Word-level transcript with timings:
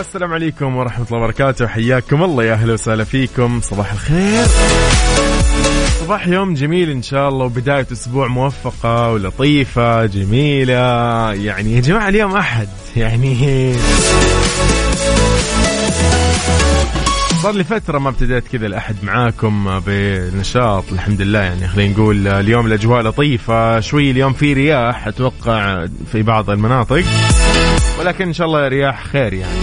السلام 0.00 0.32
عليكم 0.32 0.76
ورحمة 0.76 1.06
الله 1.06 1.18
وبركاته. 1.18 1.66
حياكم 1.66 2.22
الله 2.22 2.44
يا 2.44 2.52
أهلا 2.52 2.72
وسهلا 2.72 3.04
فيكم. 3.04 3.60
صباح 3.60 3.92
الخير. 3.92 4.46
صباح 6.00 6.26
يوم 6.26 6.54
جميل 6.54 6.90
إن 6.90 7.02
شاء 7.02 7.28
الله 7.28 7.44
وبداية 7.44 7.86
أسبوع 7.92 8.26
موفقة 8.28 9.12
ولطيفة 9.12 10.06
جميلة. 10.06 10.72
يعني 11.34 11.76
يا 11.76 11.80
جماعة 11.80 12.08
اليوم 12.08 12.36
أحد. 12.36 12.68
يعني 12.96 13.74
صار 17.46 17.54
لي 17.54 17.64
فترة 17.64 17.98
ما 17.98 18.08
ابتديت 18.08 18.48
كذا 18.48 18.66
الأحد 18.66 18.96
معاكم 19.02 19.80
بنشاط 19.86 20.84
الحمد 20.92 21.20
لله 21.20 21.38
يعني 21.38 21.68
خلينا 21.68 21.94
نقول 21.94 22.28
اليوم 22.28 22.66
الأجواء 22.66 23.02
لطيفة 23.02 23.80
شوي 23.80 24.10
اليوم 24.10 24.32
في 24.32 24.52
رياح 24.52 25.06
أتوقع 25.06 25.86
في 26.12 26.22
بعض 26.22 26.50
المناطق 26.50 27.04
ولكن 28.00 28.26
إن 28.26 28.32
شاء 28.32 28.46
الله 28.46 28.68
رياح 28.68 29.04
خير 29.04 29.32
يعني. 29.32 29.60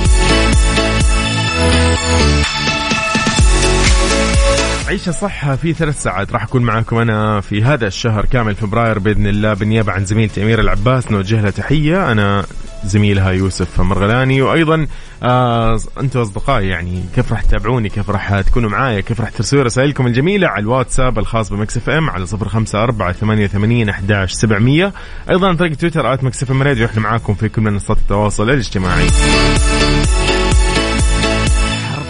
عيشة 4.87 5.11
صح 5.11 5.53
في 5.53 5.73
ثلاث 5.73 6.03
ساعات 6.03 6.33
راح 6.33 6.43
أكون 6.43 6.61
معاكم 6.61 6.97
أنا 6.97 7.41
في 7.41 7.63
هذا 7.63 7.87
الشهر 7.87 8.25
كامل 8.25 8.55
فبراير 8.55 8.99
بإذن 8.99 9.27
الله 9.27 9.53
بالنيابة 9.53 9.91
عن 9.91 10.05
زميلتي 10.05 10.43
أميرة 10.43 10.61
العباس 10.61 11.11
نوجه 11.11 11.41
لها 11.41 11.51
تحية. 11.51 12.11
أنا 12.11 12.45
زميلها 12.85 13.31
يوسف 13.31 13.81
مرغلاني. 13.81 14.41
وأيضا 14.41 14.87
آه 15.23 15.79
أنتم 15.99 16.19
أصدقائي 16.19 16.67
يعني 16.67 17.03
كيف 17.15 17.31
راح 17.31 17.41
تتابعوني؟ 17.41 17.89
كيف 17.89 18.09
راح 18.09 18.41
تكونوا 18.41 18.69
معايا؟ 18.69 19.01
كيف 19.01 19.21
راح 19.21 19.29
ترسلوا 19.29 19.63
رسائلكم 19.63 20.07
الجميلة 20.07 20.47
على 20.47 20.63
الواتساب 20.63 21.19
الخاص 21.19 21.49
بمكس 21.49 21.77
إف 21.77 21.89
إم 21.89 22.09
على 22.09 22.25
صفر 22.25 22.47
خمسة 22.47 22.83
أربعة 22.83 23.11
ثمانية 23.11 23.47
ثمانين 23.47 23.89
أحداش 23.89 24.31
سبعمية. 24.31 24.93
أيضا 25.29 25.47
عن 25.47 25.55
طريق 25.55 25.75
تويتر 25.75 26.23
Mix 26.23 26.43
FM 26.43 26.63
Radio 26.63 26.85
إحنا 26.85 27.01
معاكم 27.01 27.33
في 27.33 27.49
كل 27.49 27.61
منصات 27.61 27.97
التواصل 27.97 28.49
الاجتماعي. 28.49 29.07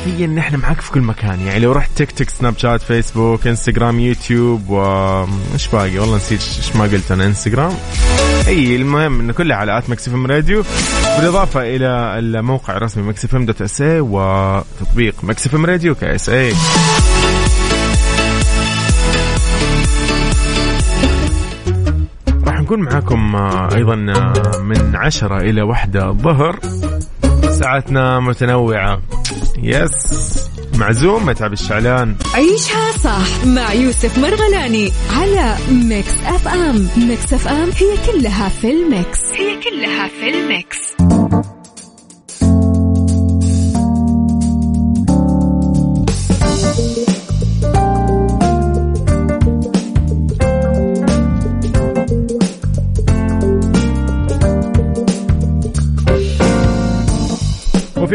حرفيا 0.03 0.27
نحن 0.27 0.55
معاك 0.55 0.81
في 0.81 0.91
كل 0.91 1.01
مكان؟ 1.01 1.39
يعني 1.41 1.59
لو 1.59 1.71
رحت 1.71 1.91
تيك 1.95 2.11
توك 2.11 2.29
سناب 2.29 2.57
شات 2.57 2.81
فيسبوك 2.81 3.47
إنستغرام 3.47 3.99
يوتيوب 3.99 4.69
و 4.69 4.81
إيش 5.53 5.67
باقي؟ 5.67 5.99
والله 5.99 6.15
نسيت 6.15 6.39
إيش 6.57 6.75
ما 6.75 6.83
قلت 6.83 7.11
أنا 7.11 7.25
إنستغرام. 7.25 7.71
أي 8.47 8.75
المهم 8.75 9.19
إنه 9.19 9.33
كلها 9.33 9.57
على 9.57 9.77
at 9.77 9.89
Mix 9.89 10.09
Radio. 10.09 10.63
بالإضافة 11.17 11.61
إلى 11.61 12.19
الموقع 12.19 12.77
الرسمي 12.77 13.03
Mix 13.03 13.25
FM 13.25 13.45
dot 13.45 13.61
SA 13.61 13.99
وتطبيق 13.99 15.15
Mix 15.23 15.47
FM 15.47 15.65
Radio 15.65 15.95
KSA 15.95 16.53
راح 22.47 22.61
نكون 22.61 22.79
معاكم 22.79 23.35
آه، 23.35 23.75
أيضا 23.75 23.93
آه، 23.93 24.57
من 24.61 24.95
عشرة 24.95 25.37
إلى 25.37 25.61
واحدة 25.61 26.09
الظهر. 26.09 26.59
ساعتنا 27.49 28.19
متنوعة. 28.19 29.01
yes. 29.63 30.49
معزوم 30.75 31.25
متعب 31.25 31.53
الشعلان. 31.53 32.15
عيشها 32.33 32.91
صح 33.03 33.45
مع 33.45 33.73
يوسف 33.73 34.17
مرغلاني 34.17 34.91
على 35.09 35.55
Mix 35.71 36.13
FM. 36.25 36.87
Mix 36.97 37.33
FM 37.33 37.69
هي 37.71 38.11
كلها 38.11 38.49
في 38.49 38.71
ال 38.71 38.81
mix. 38.81 39.19
هي 39.33 39.55
كلها 39.55 40.07
في 40.07 40.29
ال 40.29 40.46
mix. 40.46 41.12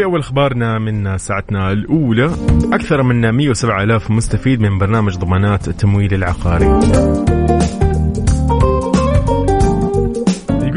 أول 0.09 0.19
أخبارنا 0.19 0.79
من 0.79 1.17
ساعتنا 1.17 1.71
الأولى. 1.71 2.31
أكثر 2.73 3.03
من 3.03 3.29
107 3.29 3.83
ألاف 3.83 4.11
مستفيد 4.11 4.61
من 4.61 4.77
برنامج 4.77 5.17
ضمانات 5.17 5.67
التمويل 5.67 6.13
العقاري. 6.13 6.79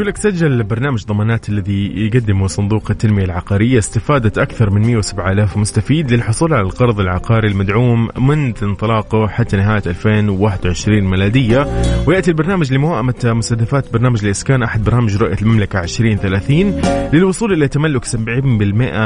يقول 0.02 0.10
لك 0.10 0.16
سجل 0.16 0.62
برنامج 0.62 1.04
ضمانات 1.04 1.48
الذي 1.48 2.06
يقدمه 2.06 2.46
صندوق 2.46 2.90
التنمية 2.90 3.24
العقارية 3.24 3.78
استفادة 3.78 4.42
أكثر 4.42 4.70
من 4.70 4.82
107 4.82 5.32
ألاف 5.32 5.56
مستفيد 5.56 6.12
للحصول 6.12 6.54
على 6.54 6.62
القرض 6.62 7.00
العقاري 7.00 7.48
المدعوم 7.48 8.08
منذ 8.18 8.52
انطلاقه 8.62 9.28
حتى 9.28 9.56
نهاية 9.56 9.82
2021 9.86 11.00
ميلادية. 11.00 11.66
ويأتي 12.06 12.30
البرنامج 12.30 12.72
لموائمة 12.72 13.14
مستهدفات 13.24 13.92
برنامج 13.92 14.24
الإسكان 14.24 14.62
أحد 14.62 14.84
برامج 14.84 15.16
رؤية 15.16 15.36
المملكة 15.42 15.80
2030 15.80 16.80
للوصول 17.12 17.52
إلى 17.52 17.68
تملك 17.68 18.04
70% 18.04 18.16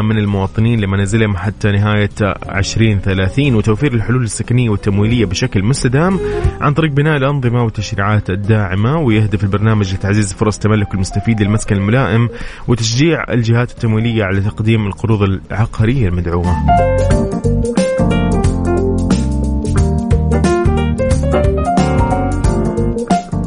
من 0.02 0.18
المواطنين 0.18 0.80
لمنازلهم 0.80 1.36
حتى 1.36 1.72
نهاية 1.72 2.10
2030 2.48 3.54
وتوفير 3.54 3.94
الحلول 3.94 4.22
السكنية 4.22 4.70
والتمويلية 4.70 5.24
بشكل 5.24 5.62
مستدام 5.62 6.18
عن 6.60 6.74
طريق 6.74 6.92
بناء 6.92 7.16
الأنظمة 7.16 7.62
والتشريعات 7.64 8.30
الداعمة. 8.30 8.98
ويهدف 8.98 9.44
البرنامج 9.44 9.94
لتعزيز 9.94 10.32
فرص 10.32 10.58
تملك 10.58 10.85
المستفيد 10.94 11.42
للمسكن 11.42 11.76
الملائم 11.76 12.28
وتشجيع 12.69 13.24
الجهات 13.32 13.70
التمويلية 13.70 14.24
على 14.24 14.41
تقديم 14.41 14.86
القروض 14.86 15.22
العقارية 15.22 16.08
المدعومة. 16.08 16.56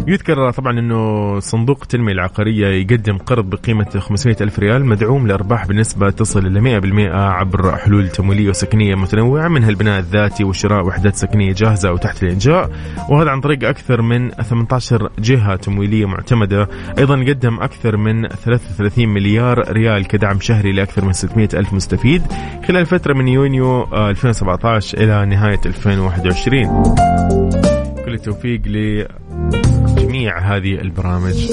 يذكر 0.09 0.51
طبعا 0.51 0.79
إنه 0.79 1.39
صندوق 1.39 1.79
التنميه 1.81 2.13
العقارية 2.13 2.67
يقدم 2.67 3.17
قرض 3.17 3.49
بقيمة 3.49 3.89
500 3.99 4.35
ألف 4.41 4.59
ريال 4.59 4.85
مدعوم 4.85 5.27
لأرباح 5.27 5.67
بنسبة 5.67 6.09
تصل 6.09 6.45
إلى 6.45 6.61
100% 6.61 7.15
عبر 7.15 7.77
حلول 7.77 8.09
تمويلية 8.09 8.49
وسكنية 8.49 8.95
متنوعة 8.95 9.47
منها 9.47 9.69
البناء 9.69 9.99
الذاتي 9.99 10.43
وشراء 10.43 10.85
وحدات 10.85 11.15
سكنية 11.15 11.53
جاهزة 11.53 11.89
أو 11.89 11.97
تحت 11.97 12.23
الإنشاء. 12.23 12.69
وهذا 13.09 13.29
عن 13.29 13.41
طريق 13.41 13.69
أكثر 13.69 14.01
من 14.01 14.29
18 14.29 15.09
جهة 15.19 15.55
تمويلية 15.55 16.05
معتمدة. 16.05 16.67
أيضا 16.97 17.15
قدم 17.15 17.59
أكثر 17.59 17.97
من 17.97 18.27
33 18.27 19.09
مليار 19.09 19.71
ريال 19.71 20.07
كدعم 20.07 20.39
شهري 20.39 20.71
لأكثر 20.71 21.05
من 21.05 21.13
600 21.13 21.49
ألف 21.53 21.73
مستفيد 21.73 22.21
خلال 22.67 22.85
فترة 22.85 23.13
من 23.13 23.27
يونيو 23.27 23.83
2017 23.83 24.97
إلى 24.97 25.25
نهاية 25.25 25.61
2021 25.65 27.78
كل 28.09 28.15
التوفيق 28.15 28.61
لجميع 28.65 30.39
هذه 30.39 30.81
البرامج. 30.81 31.51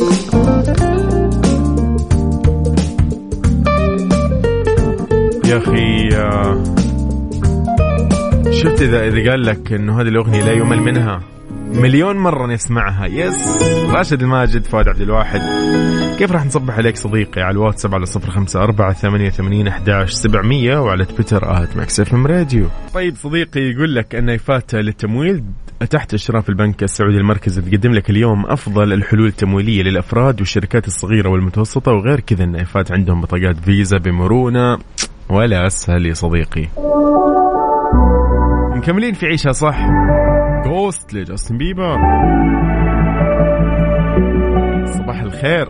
يا 5.44 5.58
أخي 5.58 6.08
آه، 6.16 6.64
شفت 8.50 8.82
اذا 8.82 9.08
إذا 9.08 9.30
قال 9.30 9.46
لك 9.46 9.72
إنه 9.72 10.00
هذه 10.00 10.08
الأغنية 10.08 10.44
لا 10.44 10.52
يمل 10.52 10.80
منها. 10.80 11.35
مليون 11.74 12.16
مرة 12.16 12.46
نسمعها. 12.46 13.06
yes 13.06 13.62
راشد 13.90 14.22
الماجد 14.22 14.64
فؤاد 14.64 14.88
عبد 14.88 15.00
الواحد. 15.00 15.40
كيف 16.18 16.32
راح 16.32 16.46
نصبح 16.46 16.76
عليك 16.76 16.96
صديقي؟ 16.96 17.42
على 17.42 17.50
الواتساب 17.50 17.94
على 17.94 18.06
صفر 18.06 18.30
خمسة 18.30 18.62
أربعة 18.62 18.92
ثمانية 18.92 19.30
ثمانين 19.30 19.68
أحداش 19.68 20.12
سبعمية 20.12 20.78
وعلى 20.78 21.04
تويتر 21.04 21.62
at 21.62 21.76
Mix 21.76 22.00
FM 22.00 22.26
Radio. 22.26 22.66
طيب 22.94 23.16
صديقي 23.16 23.60
يقول 23.60 23.94
لك 23.94 24.14
أن 24.14 24.28
إيفات 24.28 24.74
للتمويل 24.74 25.44
تحت 25.90 26.14
إشراف 26.14 26.48
البنك 26.48 26.82
السعودي 26.82 27.16
المركزي 27.16 27.62
تقدم 27.62 27.92
لك 27.92 28.10
اليوم 28.10 28.46
أفضل 28.46 28.92
الحلول 28.92 29.26
التمويلية 29.26 29.82
للأفراد 29.82 30.40
والشركات 30.40 30.86
الصغيرة 30.86 31.28
والمتوسطة 31.28 31.92
وغير 31.92 32.20
كذا 32.20 32.44
أن 32.44 32.56
إيفات 32.56 32.92
عندهم 32.92 33.20
بطاقات 33.20 33.56
فيزا 33.64 33.98
بمرونة. 33.98 34.78
ولا 35.28 35.66
أسهل 35.66 36.06
يا 36.06 36.14
صديقي. 36.14 36.68
مكملين 38.76 39.14
في 39.14 39.26
عيشها 39.26 39.52
صح؟ 39.52 39.78
Ghost 40.76 41.14
لجاستن 41.14 41.58
بيبر 41.58 41.96
صباح 44.86 45.20
الخير. 45.20 45.68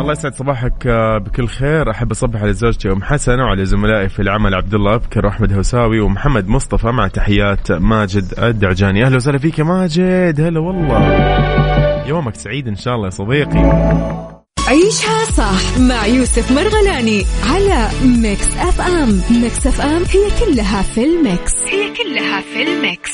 الله 0.00 0.12
يسعد 0.12 0.34
صباحك 0.34 0.86
آه، 0.86 1.18
بكل 1.18 1.46
خير. 1.46 1.90
أحب 1.90 2.10
أصبح 2.10 2.42
على 2.42 2.52
زوجتي 2.52 2.92
أم 2.92 3.02
حسن 3.02 3.40
وعلى 3.40 3.64
زملائي 3.64 4.08
في 4.08 4.22
العمل 4.22 4.54
عبد 4.54 4.74
الله 4.74 4.94
أبكر 4.94 5.26
واحمد 5.26 5.52
هوساوي 5.52 6.00
ومحمد 6.00 6.48
مصطفى 6.48 6.86
مع 6.86 7.08
تحيات 7.08 7.72
ماجد 7.72 8.24
الدعجاني. 8.42 9.04
أهلا 9.04 9.16
وسهلا 9.16 9.38
فيك 9.38 9.58
يا 9.58 9.64
ماجد. 9.64 10.40
هلا 10.40 10.60
والله. 10.60 12.06
يومك 12.06 12.34
سعيد 12.34 12.68
إن 12.68 12.74
شاء 12.76 12.94
الله 12.94 13.04
يا 13.04 13.10
صديقي. 13.10 14.29
عيشها 14.70 15.24
صح 15.24 15.78
مع 15.78 16.06
يوسف 16.06 16.52
مرغلاني 16.52 17.26
على 17.46 17.88
Mix 18.04 18.46
FM. 18.58 19.22
Mix 19.30 19.66
FM 19.66 20.02
هي 20.04 20.30
كلها 20.40 20.82
في 20.82 21.04
ال 21.04 21.14
mix. 21.14 21.52
هي 21.66 21.90
كلها 21.94 22.40
في 22.40 22.62
ال 22.62 22.72
mix. 22.72 23.10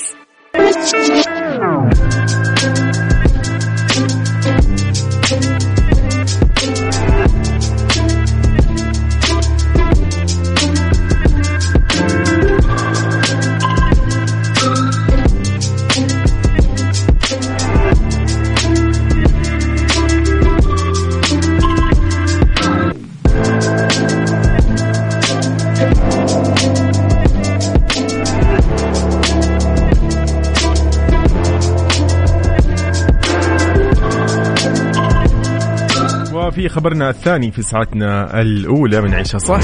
خبرنا 36.68 37.10
الثاني 37.10 37.50
في 37.50 37.62
ساعتنا 37.62 38.40
الأولى 38.40 39.00
من 39.00 39.14
عيشها 39.14 39.38
صح. 39.38 39.60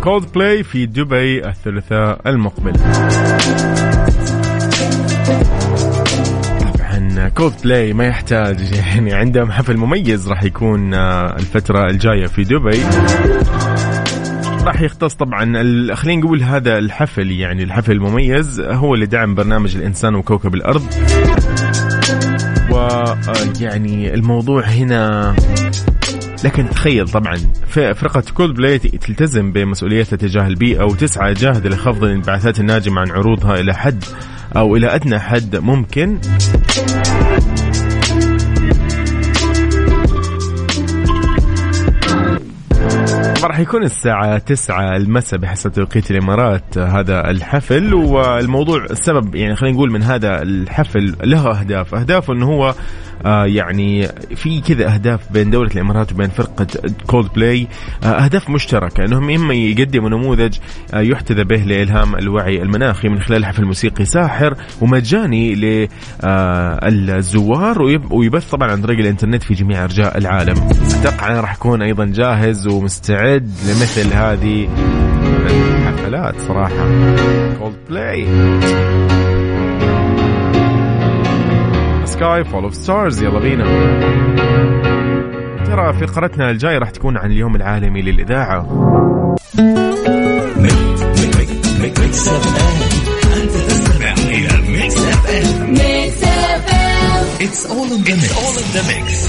كولد 0.00 0.32
بلاي 0.34 0.62
في 0.62 0.86
دبي 0.86 1.48
الثلاثاء 1.48 2.20
المقبل. 2.26 2.72
طبعا 6.74 7.28
كولد 7.28 7.54
بلاي 7.64 7.92
ما 7.92 8.06
يحتاج 8.06 8.72
يعني 8.72 9.12
عندهم 9.12 9.52
حفل 9.52 9.76
مميز 9.76 10.28
راح 10.28 10.42
يكون 10.42 10.94
آه، 10.94 11.36
الفترة 11.36 11.90
الجاية 11.90 12.26
في 12.26 12.44
دبي. 12.44 12.82
راح 14.64 14.80
يختص 14.80 15.14
طبعا 15.14 15.44
خلينا 15.94 16.22
نقول 16.22 16.42
هذا 16.42 16.78
الحفل 16.78 17.30
يعني 17.30 17.62
الحفل 17.62 17.92
المميز 17.92 18.60
هو 18.60 18.94
اللي 18.94 19.06
دعم 19.06 19.34
برنامج 19.34 19.76
الإنسان 19.76 20.14
وكوكب 20.14 20.54
الأرض. 20.54 20.82
ويعني 22.70 24.14
الموضوع 24.14 24.64
هنا 24.64 25.34
لكن 26.44 26.70
تخيل 26.70 27.08
طبعا 27.08 27.36
فرقة 27.94 28.22
كولد 28.34 28.56
بلاي 28.56 28.78
تلتزم 28.78 29.52
بمسؤوليتها 29.52 30.16
تجاه 30.16 30.46
البيئة 30.46 30.84
وتسعى 30.84 31.34
جاهدة 31.34 31.70
لخفض 31.70 32.04
الانبعاثات 32.04 32.60
الناجمة 32.60 33.00
عن 33.00 33.10
عروضها 33.10 33.60
إلى 33.60 33.74
حد 33.74 34.04
أو 34.56 34.76
إلى 34.76 34.94
أدنى 34.94 35.18
حد 35.18 35.56
ممكن. 35.56 36.18
راح 43.52 43.60
يكون 43.60 43.82
الساعة 43.82 44.38
9 44.38 44.96
المساء 44.96 45.40
بحسب 45.40 45.72
توقيت 45.72 46.10
الإمارات 46.10 46.78
هذا 46.78 47.30
الحفل. 47.30 47.94
والموضوع 47.94 48.84
السبب 48.84 49.34
يعني 49.34 49.56
خلينا 49.56 49.76
نقول 49.76 49.90
من 49.90 50.02
هذا 50.02 50.42
الحفل 50.42 51.16
له 51.24 51.60
أهداف. 51.60 51.94
أهدافه 51.94 52.32
أنه 52.32 52.46
هو 52.46 52.74
آه 53.26 53.46
يعني 53.46 54.08
في 54.36 54.60
كذا 54.60 54.94
أهداف 54.94 55.32
بين 55.32 55.50
دولة 55.50 55.70
الإمارات 55.74 56.12
وبين 56.12 56.28
فرقة 56.28 56.66
كولد 57.06 57.28
بلاي 57.36 57.66
آه 58.04 58.06
أهداف 58.06 58.50
مشتركة 58.50 59.04
أنهم 59.04 59.30
إما 59.30 59.54
يقدموا 59.54 60.08
نموذج 60.08 60.58
آه 60.94 61.00
يحتذى 61.00 61.44
به 61.44 61.56
لإلهام 61.56 62.14
الوعي 62.16 62.62
المناخي 62.62 63.08
من 63.08 63.20
خلال 63.20 63.44
حفل 63.46 63.64
موسيقي 63.64 64.04
ساحر 64.04 64.54
ومجاني 64.80 65.54
للزوار 66.84 67.82
ويبث 68.10 68.50
طبعا 68.50 68.70
عن 68.70 68.82
طريق 68.82 68.98
الإنترنت 68.98 69.42
في 69.42 69.54
جميع 69.54 69.84
أرجاء 69.84 70.18
العالم. 70.18 70.54
أتوقع 71.00 71.28
أنا 71.30 71.40
راح 71.40 71.54
أكون 71.54 71.82
أيضا 71.82 72.04
جاهز 72.04 72.66
ومستعد 72.66 73.50
لمثل 73.68 74.12
هذه 74.12 74.68
الحفلات 75.46 76.40
صراحة. 76.40 76.88
كولد 77.58 77.76
بلاي 77.90 78.26
Sky 82.22 82.44
Full 82.44 82.64
of 82.64 82.74
Stars 82.74 83.22
يلا 83.22 83.38
بينا. 83.38 83.64
ترى 85.66 85.92
فقرتنا 85.92 86.50
الجاية 86.50 86.78
راح 86.78 86.90
تكون 86.90 87.16
عن 87.16 87.30
اليوم 87.30 87.56
العالمي 87.56 88.02
للإذاعة. 88.02 88.62
Mix 91.80 92.28
FM 92.28 93.42
انت 93.42 93.50
تستمع 93.50 94.12
إلى 94.12 94.70
ميكس 94.70 94.96
اف 94.96 95.30
ام 95.30 95.70
ميكس 95.70 96.22
اف 96.22 96.74
ام 96.74 97.24
اتس 97.40 97.66
اول 97.66 97.86
ان 97.92 98.02
ذا 98.72 98.82
ميكس 98.94 99.28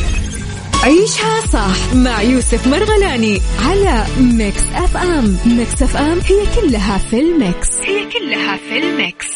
عيشها 0.83 1.41
صح 1.53 1.95
مع 1.95 2.21
يوسف 2.21 2.67
مرغلاني 2.67 3.41
على 3.65 4.05
Mix 4.19 4.63
FM. 4.75 5.37
Mix 5.45 5.81
FM 5.81 6.19
هي 6.19 6.61
كلها 6.61 6.97
في 6.97 7.19
ال 7.19 7.29
mix. 7.29 7.69
هي 7.81 8.05
كلها 8.05 8.57
في 8.57 8.77
الميكس. 8.77 9.27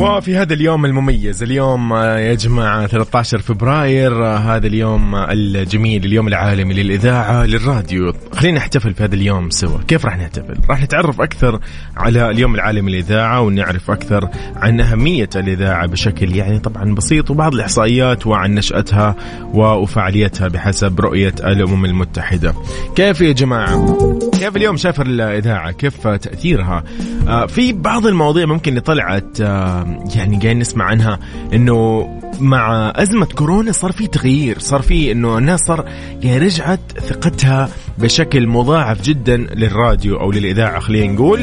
وفي 0.00 0.36
هذا 0.36 0.54
اليوم 0.54 0.84
المميز. 0.84 1.42
اليوم 1.42 1.92
آه، 1.92 2.18
يا 2.18 2.34
جماعة 2.34 2.86
13 2.86 3.38
فبراير 3.38 4.26
آه، 4.26 4.36
هذا 4.36 4.66
اليوم 4.66 5.14
الجميل 5.14 6.04
اليوم 6.04 6.28
العالمي 6.28 6.74
للإذاعة 6.74 7.44
للراديو. 7.44 8.12
خلينا 8.32 8.58
نحتفل 8.58 8.94
في 8.94 9.04
هذا 9.04 9.14
اليوم 9.14 9.50
سوا. 9.50 9.78
كيف 9.88 10.04
راح 10.04 10.18
نحتفل؟ 10.18 10.56
راح 10.70 10.82
نتعرف 10.82 11.20
أكثر 11.20 11.60
على 11.96 12.30
اليوم 12.30 12.54
العالمي 12.54 12.90
للإذاعة 12.90 13.40
ونعرف 13.40 13.90
أكثر 13.90 14.28
عن 14.56 14.80
أهمية 14.80 15.28
الإذاعة 15.36 15.86
بشكل 15.86 16.36
يعني 16.36 16.58
طبعا 16.58 16.94
بسيط 16.94 17.30
وبعض 17.30 17.54
الإحصائيات 17.54 18.26
وعن 18.26 18.54
نشأتها 18.54 19.16
وفعاليتها 19.54 20.48
بحسب 20.48 21.00
رؤية 21.00 21.34
الأمم 21.44 21.84
المتحدة. 21.84 22.54
كيف 22.96 23.20
يا 23.20 23.32
جماعة؟ 23.32 24.08
كيف 24.32 24.56
اليوم 24.56 24.76
شاف 24.76 25.00
الإذاعة؟ 25.00 25.70
كيف 25.70 26.08
تأثيرها؟ 26.08 26.84
آه، 27.28 27.46
في 27.46 27.72
بعض 27.72 28.06
المواضيع 28.06 28.46
ممكن 28.46 28.70
اللي 28.70 28.80
طلعت 28.80 29.40
آه، 29.40 29.89
يعني 30.14 30.36
قاعدين 30.36 30.58
نسمع 30.58 30.84
عنها 30.84 31.18
إنه 31.52 32.08
مع 32.40 32.92
أزمة 32.96 33.26
كورونا 33.26 33.72
صار 33.72 33.92
في 33.92 34.06
تغيير 34.06 34.58
صار 34.58 34.82
في 34.82 35.12
إنه 35.12 35.38
الناس 35.38 35.60
صار 35.60 35.84
يعني 36.22 36.38
رجعت 36.38 36.80
ثقتها 36.98 37.68
بشكل 37.98 38.46
مضاعف 38.46 39.02
جدا 39.02 39.36
للراديو 39.36 40.20
أو 40.20 40.32
للإذاعة 40.32 40.80
خلينا 40.80 41.12
نقول 41.12 41.38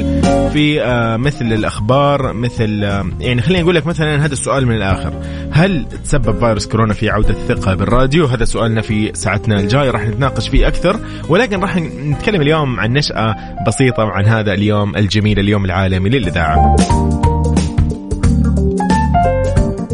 في 0.54 0.82
آه، 0.82 1.18
مثل 1.18 1.46
الأخبار 1.46 2.34
مثل 2.34 2.84
آه، 2.84 3.06
يعني 3.20 3.42
خلينا 3.42 3.62
نقول 3.62 3.76
لك 3.76 3.88
مثلا 3.88 4.26
هذا 4.26 4.34
السؤال 4.34 4.66
من 4.66 4.76
الآخر 4.76 5.14
هل 5.52 5.86
تسبب 6.04 6.40
فيروس 6.40 6.68
كورونا 6.68 6.94
في 6.94 7.10
عودة 7.10 7.30
الثقة 7.30 7.76
بالراديو؟ 7.76 8.26
هذا 8.26 8.46
سؤالنا 8.46 8.82
في 8.82 9.12
ساعتنا 9.14 9.60
الجاية 9.60 9.92
راح 9.92 10.08
نتناقش 10.08 10.50
فيه 10.50 10.68
أكثر 10.68 11.00
ولكن 11.30 11.60
راح 11.60 11.78
نتكلم 11.78 12.42
اليوم 12.42 12.80
عن 12.80 12.94
نشأة 12.94 13.36
بسيطة 13.68 14.04
عن 14.04 14.26
هذا 14.26 14.54
اليوم 14.54 14.96
الجميل 14.96 15.40
اليوم 15.40 15.66
العالمي 15.66 16.10
للإذاعة. 16.10 16.76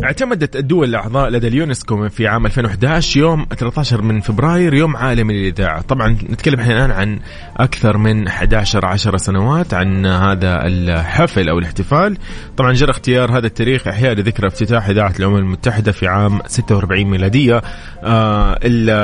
اعتمدت 0.04 0.56
الدول 0.56 0.90
الأعضاء 0.90 1.30
لدى 1.30 1.48
اليونسكو 1.48 2.10
في 2.10 2.28
عام 2.28 2.46
2011 2.46 3.20
يوم 3.20 3.46
13 3.58 4.02
من 4.02 4.20
فبراير 4.20 4.74
يوم 4.74 4.98
عالمي 4.98 5.34
للإذاعة. 5.34 5.82
طبعا 5.82 6.18
نتكلم 6.30 6.60
الآن 6.60 6.92
عن 6.92 7.20
أكثر 7.58 7.98
من 7.98 8.28
11 8.28 8.86
10 8.86 9.18
سنوات 9.18 9.74
عن 9.74 10.06
هذا 10.06 10.68
الحفل 10.68 11.50
أو 11.50 11.60
الاحتفال. 11.60 12.18
طبعا 12.58 12.74
جرى 12.74 12.92
اختيار 12.92 13.38
هذا 13.38 13.48
التاريخ 13.48 13.88
إحياء 13.88 14.14
لذكرى 14.14 14.48
افتتاح 14.48 14.88
إذاعة 14.88 15.14
الأمم 15.20 15.36
المتحدة 15.36 15.92
في 15.92 16.08
عام 16.08 16.40
46 16.48 17.04
ميلادية. 17.04 17.62
آه 18.04 18.60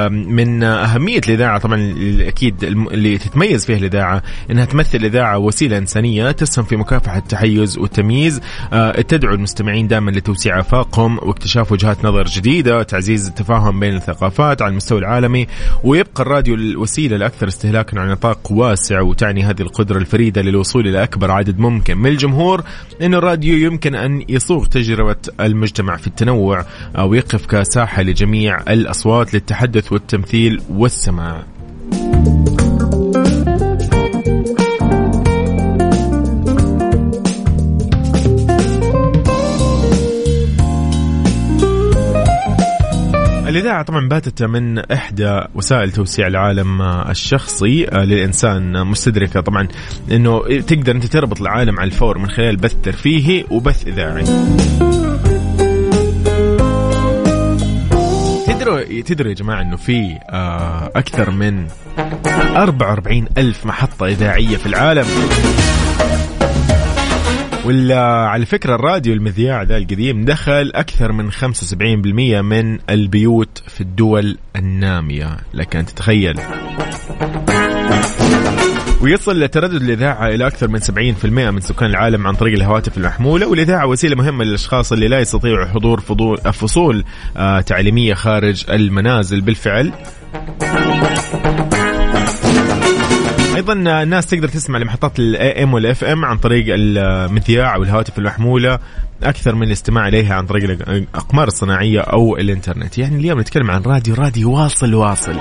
من 0.09 0.63
أهمية 0.63 1.21
الإذاعة 1.27 1.59
طبعا 1.59 1.95
أكيد 2.19 2.63
اللي 2.63 3.17
تتميز 3.17 3.65
فيها 3.65 3.77
الإذاعة 3.77 4.23
أنها 4.51 4.65
تمثل 4.65 4.97
الإذاعة 4.97 5.37
وسيلة 5.37 5.77
إنسانية 5.77 6.31
تسهم 6.31 6.65
في 6.65 6.75
مكافحة 6.75 7.17
التحيز 7.17 7.77
والتمييز. 7.77 8.41
آه 8.73 9.01
تدعو 9.01 9.33
المستمعين 9.33 9.87
دائما 9.87 10.11
لتوسيع 10.11 10.57
آفاقهم 10.89 11.19
واكتشاف 11.21 11.71
وجهات 11.71 12.05
نظر 12.05 12.23
جديدة 12.23 12.83
تعزيز 12.83 13.27
التفاهم 13.27 13.79
بين 13.79 13.95
الثقافات 13.95 14.61
على 14.61 14.71
المستوى 14.71 14.99
العالمي 14.99 15.47
ويبقى 15.83 16.23
الراديو 16.23 16.55
الوسيلة 16.55 17.15
الأكثر 17.15 17.47
استهلاكا 17.47 17.99
على 17.99 18.11
نطاق 18.11 18.51
واسع 18.51 19.01
وتعني 19.01 19.43
هذه 19.43 19.61
القدرة 19.61 19.97
الفريدة 19.97 20.41
للوصول 20.41 20.87
إلى 20.87 21.03
أكبر 21.03 21.31
عدد 21.31 21.59
ممكن. 21.59 21.97
من 21.97 22.09
الجمهور 22.09 22.63
أن 23.01 23.13
الراديو 23.13 23.57
يمكن 23.57 23.95
أن 23.95 24.23
يصوغ 24.29 24.65
تجربة 24.65 25.15
المجتمع 25.39 25.95
في 25.95 26.07
التنوع 26.07 26.65
أو 26.97 27.13
يقف 27.13 27.45
كساحة 27.45 28.01
لجميع 28.01 28.57
الأصوات 28.69 29.33
للتحدث 29.33 29.91
والتمثيل 29.91 30.61
والسماع. 30.69 31.43
الإذاعة 43.49 43.83
طبعا 43.83 44.07
باتت 44.07 44.43
من 44.43 44.79
إحدى 44.79 45.41
وسائل 45.55 45.91
توسيع 45.91 46.27
العالم 46.27 46.81
الشخصي 46.81 47.87
آه، 47.89 48.05
للإنسان 48.05 48.87
مستدركة 48.87 49.41
طبعا 49.41 49.67
أنه 50.11 50.39
تقدر 50.59 50.95
أنت 50.95 51.05
تربط 51.05 51.41
العالم 51.41 51.79
على 51.79 51.87
الفور 51.87 52.17
من 52.17 52.29
خلال 52.29 52.55
بث 52.55 52.75
ترفيهي 52.83 53.45
وبث 53.51 53.87
إذاعي. 53.87 54.23
تدروا 58.47 59.01
تدروا 59.01 59.29
يا 59.29 59.35
جماعة 59.35 59.61
أنه 59.61 59.75
في 59.75 60.17
آه، 60.29 60.91
أكثر 60.95 61.31
من 61.31 61.67
44 62.55 63.27
ألف 63.37 63.65
محطة 63.65 64.05
إذاعية 64.05 64.57
في 64.57 64.65
العالم. 64.65 65.05
ولا 67.65 68.01
على 68.01 68.45
فكرة 68.45 68.75
الراديو 68.75 69.13
المذياع 69.13 69.63
ذا 69.63 69.77
القديم 69.77 70.25
دخل 70.25 70.71
أكثر 70.75 71.11
من 71.11 71.31
75% 71.31 72.41
من 72.41 72.79
البيوت 72.89 73.63
في 73.67 73.81
الدول 73.81 74.37
النامية. 74.55 75.37
لك 75.53 75.75
أن 75.75 75.85
تتخيل. 75.85 76.39
ويصل 79.01 79.47
تردد 79.47 79.81
الإذاعة 79.81 80.27
إلى 80.27 80.47
أكثر 80.47 80.67
من 80.67 80.79
70% 80.79 81.25
من 81.25 81.61
سكان 81.61 81.89
العالم 81.89 82.27
عن 82.27 82.33
طريق 82.33 82.53
الهواتف 82.53 82.97
المحمولة 82.97 83.47
والإذاعة 83.47 83.87
وسيلة 83.87 84.15
مهمة 84.15 84.43
للأشخاص 84.43 84.91
اللي 84.91 85.07
لا 85.07 85.19
يستطيعوا 85.19 85.65
حضور 85.65 85.99
فصول 86.51 87.03
آه 87.37 87.61
تعليمية 87.61 88.13
خارج 88.13 88.65
المنازل. 88.69 89.41
بالفعل 89.41 89.93
أيضا 93.59 93.73
الناس 93.73 94.25
تقدر 94.25 94.47
تسمع 94.47 94.79
لمحطات 94.79 95.19
ال 95.19 95.63
AM 95.63 95.73
وال 95.73 96.03
FM 96.03 96.25
عن 96.25 96.37
طريق 96.37 96.65
المذياع 96.69 97.75
أو 97.75 97.83
الهواتف 97.83 98.19
المحمولة 98.19 98.79
أكثر 99.23 99.55
من 99.55 99.67
الاستماع 99.67 100.07
إليها 100.07 100.35
عن 100.35 100.45
طريق 100.45 100.63
الأقمار 100.89 101.47
الصناعية 101.47 101.99
أو 101.99 102.37
الإنترنت. 102.37 102.97
يعني 102.97 103.15
اليوم 103.15 103.39
نتكلم 103.39 103.71
عن 103.71 103.81
راديو 103.81 104.15
راديو 104.15 104.51
واصل 104.51 104.93
واصل. 104.93 105.35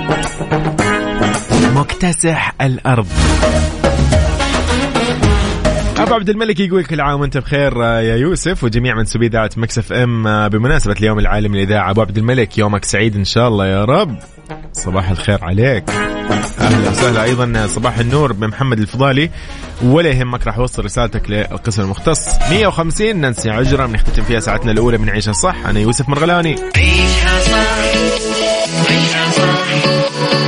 مكتسح 1.75 2.55
الأرض. 2.61 3.07
أبو 5.99 6.15
عبد 6.15 6.29
الملك 6.29 6.61
يقول 6.61 6.85
كل 6.85 7.01
عام 7.01 7.21
وأنت 7.21 7.39
بخير 7.39 7.83
يا 7.83 8.17
يوسف 8.17 8.65
وجميع 8.65 8.95
منسوبي 8.95 9.27
إذاعة 9.27 9.51
Mix 9.57 9.79
FM 9.79 10.49
بمناسبة 10.49 10.95
اليوم 11.01 11.19
العالمي 11.19 11.59
للإذاعة. 11.59 11.91
أبو 11.91 12.01
عبد 12.01 12.19
الملك 12.19 12.59
يومك 12.59 12.85
سعيد 12.85 13.17
إن 13.17 13.25
شاء 13.25 13.49
الله 13.49 13.67
يا 13.67 13.85
رب. 13.85 14.17
صباح 14.73 15.11
الخير 15.11 15.45
عليك. 15.45 15.91
أهلا 16.61 16.91
وسهلا 16.91 17.23
أيضا 17.23 17.67
صباح 17.67 17.99
النور 17.99 18.33
بمحمد 18.33 18.79
الفضالي. 18.79 19.31
ولا 19.83 20.11
يهمك 20.11 20.47
راح 20.47 20.59
أوصل 20.59 20.85
رسالتك 20.85 21.31
للقسم 21.31 21.83
المختص. 21.83 22.29
150 22.51 23.17
ننسي 23.17 23.51
عجرة. 23.51 23.87
بنختتم 23.87 24.23
فيها 24.23 24.41
ساعتنا 24.41 24.73
الأولى 24.73 24.99
من 24.99 25.11
عيشها 25.11 25.33
صح. 25.33 25.57
أنا 25.67 25.81
يوسف 25.81 26.09
مرغلاني. 26.09 26.57
عيشها 26.77 27.41
صح. 27.41 27.79
عيشها 28.91 29.31
صح. 29.31 29.59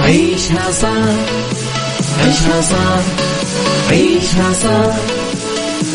عيشها 0.04 0.70
صح. 0.70 0.88
عيشها 2.20 2.62
صح. 2.62 3.00
عيشها 3.90 4.52
صح. 4.52 4.96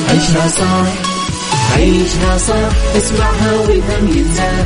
عيشها 0.09 0.47
صح. 0.47 0.85
عيشها 1.75 2.37
صح. 2.37 2.95
اسمعها 2.97 3.53
والهم 3.53 4.17
ينزاح 4.17 4.65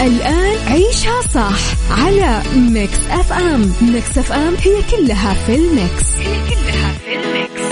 الآن 0.00 0.56
عيشها 0.66 1.22
صح 1.34 1.58
على 1.90 2.42
Mix 2.56 2.98
FM. 3.10 3.72
Mix 3.82 4.18
FM 4.18 4.54
هي 4.64 4.82
كلها 4.90 5.34
في 5.34 5.54
ال 5.54 5.66
mix. 5.66 6.16
هي 6.18 6.36
كلها 6.48 6.92
في 7.04 7.14
ال 7.14 7.24
mix. 7.24 7.62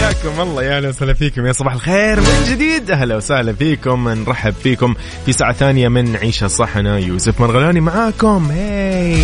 حياكم 0.00 0.40
الله 0.40 0.62
يا 0.62 0.76
أهلا 0.76 0.88
وسهلا 0.88 1.14
فيكم. 1.14 1.46
يا 1.46 1.52
صباح 1.52 1.72
الخير 1.72 2.20
من 2.20 2.44
جديد. 2.50 2.90
أهلا 2.90 3.16
وسهلا 3.16 3.52
فيكم. 3.52 4.08
نرحب 4.08 4.54
فيكم 4.62 4.94
في 5.26 5.32
ساعة 5.32 5.52
ثانية 5.52 5.88
من 5.88 6.16
عيشها 6.16 6.48
صح 6.48 6.76
أنا 6.76 6.98
يوسف 6.98 7.40
مرغلاني 7.40 7.80
معاكم. 7.80 8.50
hi 8.50 9.22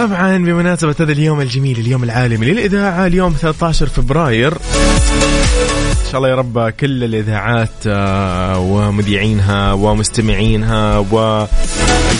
طبعا 0.00 0.38
بمناسبة 0.38 0.94
هذا 1.00 1.12
اليوم 1.12 1.40
الجميل 1.40 1.78
اليوم 1.78 2.04
العالمي 2.04 2.46
للإذاعة 2.46 3.06
اليوم 3.06 3.32
13 3.32 3.86
فبراير. 3.86 4.52
إن 4.52 6.10
شاء 6.10 6.16
الله 6.16 6.28
يا 6.28 6.34
رب 6.34 6.68
كل 6.68 7.04
الإذاعات 7.04 7.70
آه، 7.86 8.58
ومذيعينها 8.58 9.72
ومستمعينها 9.72 10.98
و 10.98 11.46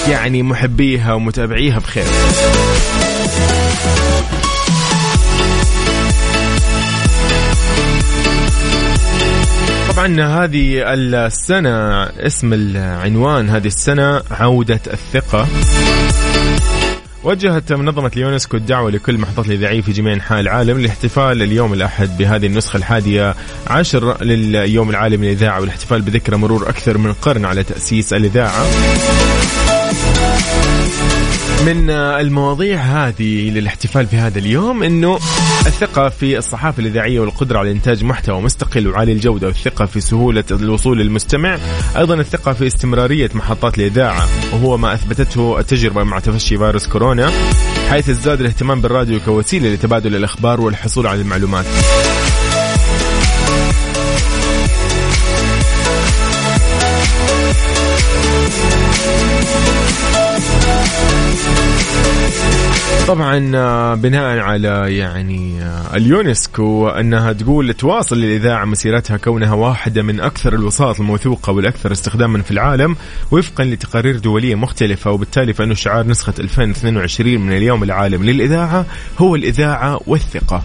يعني 0.08 0.42
محبيها 0.42 1.12
ومتابعيها 1.14 1.78
بخير. 1.78 2.04
طبعا 9.90 10.44
هذه 10.44 10.92
السنة 10.94 12.02
اسم 12.04 12.52
العنوان 12.52 13.50
هذه 13.50 13.66
السنة 13.66 14.22
عودة 14.30 14.80
الثقة. 14.92 15.46
وجهت 17.24 17.72
منظمة 17.72 18.10
اليونسكو 18.16 18.56
الدعوة 18.56 18.90
لكل 18.90 19.14
المحطات 19.14 19.46
الإذاعية 19.46 19.80
في 19.80 19.92
جميع 19.92 20.14
أنحاء 20.14 20.40
العالم 20.40 20.78
للاحتفال 20.78 21.42
اليوم 21.42 21.72
الأحد 21.72 22.18
بهذه 22.18 22.46
النسخة 22.46 22.76
الحادية 22.76 23.34
عشر 23.66 24.24
لليوم 24.24 24.90
العالمي 24.90 25.26
للإذاعة 25.26 25.60
والاحتفال 25.60 26.02
بذكرى 26.02 26.36
مرور 26.36 26.68
أكثر 26.68 26.98
من 26.98 27.12
قرن 27.12 27.44
على 27.44 27.64
تأسيس 27.64 28.12
الإذاعة. 28.12 28.64
من 31.66 31.90
المواضيع 31.90 32.80
هذه 32.80 33.50
للاحتفال 33.50 34.06
بهذا 34.06 34.38
اليوم 34.38 34.82
إنه 34.82 35.16
الثقة 35.66 36.08
في 36.08 36.38
الصحافة 36.38 36.80
الإذاعية 36.80 37.20
والقدرة 37.20 37.58
على 37.58 37.70
إنتاج 37.70 38.04
محتوى 38.04 38.40
مستقل 38.40 38.88
وعالي 38.88 39.12
الجودة 39.12 39.46
والثقة 39.46 39.86
في 39.86 40.00
سهولة 40.00 40.44
الوصول 40.50 40.98
للمستمع. 40.98 41.58
أيضا 41.96 42.14
الثقة 42.14 42.52
في 42.52 42.66
استمرارية 42.66 43.30
محطات 43.34 43.78
الإذاعة 43.78 44.28
وهو 44.52 44.76
ما 44.76 44.94
أثبتته 44.94 45.58
التجربة 45.58 46.04
مع 46.04 46.18
تفشي 46.18 46.58
فيروس 46.58 46.86
كورونا 46.86 47.30
حيث 47.90 48.08
ازداد 48.08 48.40
الاهتمام 48.40 48.80
بالراديو 48.80 49.20
كوسيلة 49.20 49.68
لتبادل 49.68 50.16
الأخبار 50.16 50.60
والحصول 50.60 51.06
على 51.06 51.20
المعلومات. 51.20 51.66
طبعا 63.08 63.52
آه، 63.54 63.94
بناء 63.94 64.38
على 64.38 64.96
يعني 64.96 65.62
آه، 65.62 65.96
اليونسكو 65.96 66.88
أنها 66.88 67.32
تقول 67.32 67.74
تواصل 67.74 68.16
الإذاعة 68.16 68.64
مسيرتها 68.64 69.16
كونها 69.16 69.54
واحدة 69.54 70.02
من 70.02 70.20
أكثر 70.20 70.54
الوساط 70.54 71.00
الموثوقة 71.00 71.52
والأكثر 71.52 71.92
استخداما 71.92 72.42
في 72.42 72.50
العالم 72.50 72.96
وفقا 73.30 73.64
لتقارير 73.64 74.18
دولية 74.18 74.54
مختلفة 74.54 75.10
وبالتالي 75.10 75.52
فانه 75.52 75.74
شعار 75.74 76.06
نسخة 76.06 76.34
2022 76.38 77.40
من 77.40 77.52
اليوم 77.52 77.82
العالمي 77.82 78.32
للإذاعة 78.32 78.86
هو 79.18 79.34
الإذاعة 79.34 80.00
والثقة. 80.06 80.62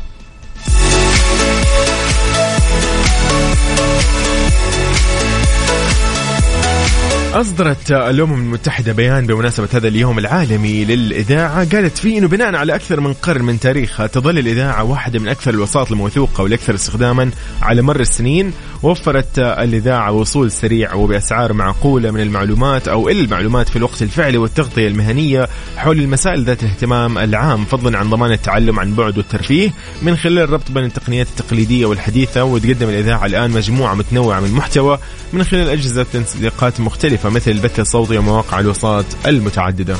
أصدرت 7.35 7.91
الأمم 7.91 8.33
المتحدة 8.33 8.93
بيان 8.93 9.27
بمناسبة 9.27 9.67
هذا 9.73 9.87
اليوم 9.87 10.19
العالمي 10.19 10.85
للإذاعة. 10.85 11.57
قالت 11.69 11.97
فيه 11.97 12.19
أنه 12.19 12.27
بناء 12.27 12.55
على 12.55 12.75
أكثر 12.75 12.99
من 12.99 13.13
قرن 13.13 13.41
من 13.41 13.59
تاريخها 13.59 14.07
تظل 14.07 14.39
الإذاعة 14.39 14.83
واحدة 14.83 15.19
من 15.19 15.27
أكثر 15.27 15.53
الوساط 15.53 15.91
الموثوقة 15.91 16.43
والأكثر 16.43 16.75
استخداما 16.75 17.31
على 17.61 17.81
مر 17.81 17.99
السنين 17.99 18.53
وفرت 18.85 19.39
الإذاعة 19.39 20.11
وصول 20.11 20.51
سريع 20.51 20.93
وبأسعار 20.93 21.53
معقولة 21.53 22.11
من 22.11 22.19
المعلومات 22.19 22.87
أو 22.87 23.09
المعلومات 23.09 23.69
في 23.69 23.75
الوقت 23.75 24.01
الفعلي 24.01 24.37
والتغطية 24.37 24.87
المهنية 24.87 25.49
حول 25.77 25.99
المسائل 25.99 26.43
ذات 26.43 26.63
الاهتمام 26.63 27.17
العام. 27.17 27.65
فضلا 27.65 27.97
عن 27.97 28.09
ضمان 28.09 28.31
التعلم 28.31 28.79
عن 28.79 28.93
بعد 28.93 29.17
والترفيه 29.17 29.73
من 30.01 30.15
خلال 30.15 30.39
الربط 30.39 30.71
بين 30.71 30.83
التقنيات 30.83 31.27
التقليدية 31.27 31.85
والحديثة 31.85 32.43
وتقدم 32.43 32.89
الإذاعة 32.89 33.25
الآن 33.25 33.51
مجموعة 33.51 33.93
متنوعة 33.93 34.39
من 34.39 34.47
المحتوى 34.47 34.99
من 35.33 35.43
خلال 35.43 35.69
أجهزة 35.69 36.05
تنسيقات 36.13 36.79
مختلفة 36.79 37.29
مثل 37.29 37.51
البث 37.51 37.79
الصوتي 37.79 38.17
ومواقع 38.17 38.59
الوساط 38.59 39.05
المتعددة. 39.25 39.95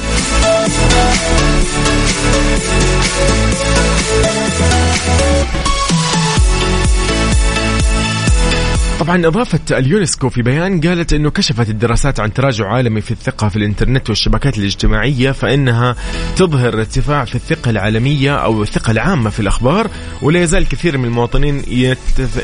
طبعا 9.06 9.28
اضافت 9.28 9.72
اليونسكو 9.72 10.30
في 10.30 10.42
بيان 10.42 10.82
قالت 10.82 11.14
إنه 11.14 11.32
كشفت 11.32 11.70
الدراسات 11.70 12.20
عن 12.20 12.34
تراجع 12.34 12.68
عالمي 12.68 13.02
في 13.02 13.12
الثقة 13.12 13.50
في 13.50 13.56
الإنترنت 13.56 14.10
والشبكات 14.10 14.58
الاجتماعية 14.58 15.32
فإنها 15.32 15.96
تظهر 16.36 16.74
ارتفاع 16.74 17.26
في 17.26 17.36
الثقة 17.36 17.70
العالمية 17.70 18.36
أو 18.36 18.64
الثقة 18.64 18.92
العامة 18.92 19.30
في 19.30 19.40
الأخبار 19.40 19.90
ولا 20.22 20.44
يزال 20.44 20.68
كثير 20.68 20.98
من 20.98 21.06
المواطنين 21.06 21.64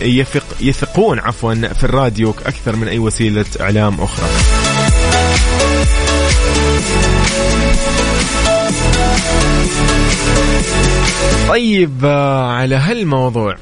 يثق 0.03 0.43
يثقون 0.61 1.19
عفوا 1.19 1.53
في 1.53 1.83
الراديو 1.83 2.29
أكثر 2.29 2.75
من 2.75 2.87
أي 2.87 2.99
وسيلة 2.99 3.45
إعلام 3.61 4.01
أخرى. 4.01 4.27
طيب 11.47 12.05
آه، 12.05 12.51
على 12.51 12.75
هالموضوع 12.75 13.55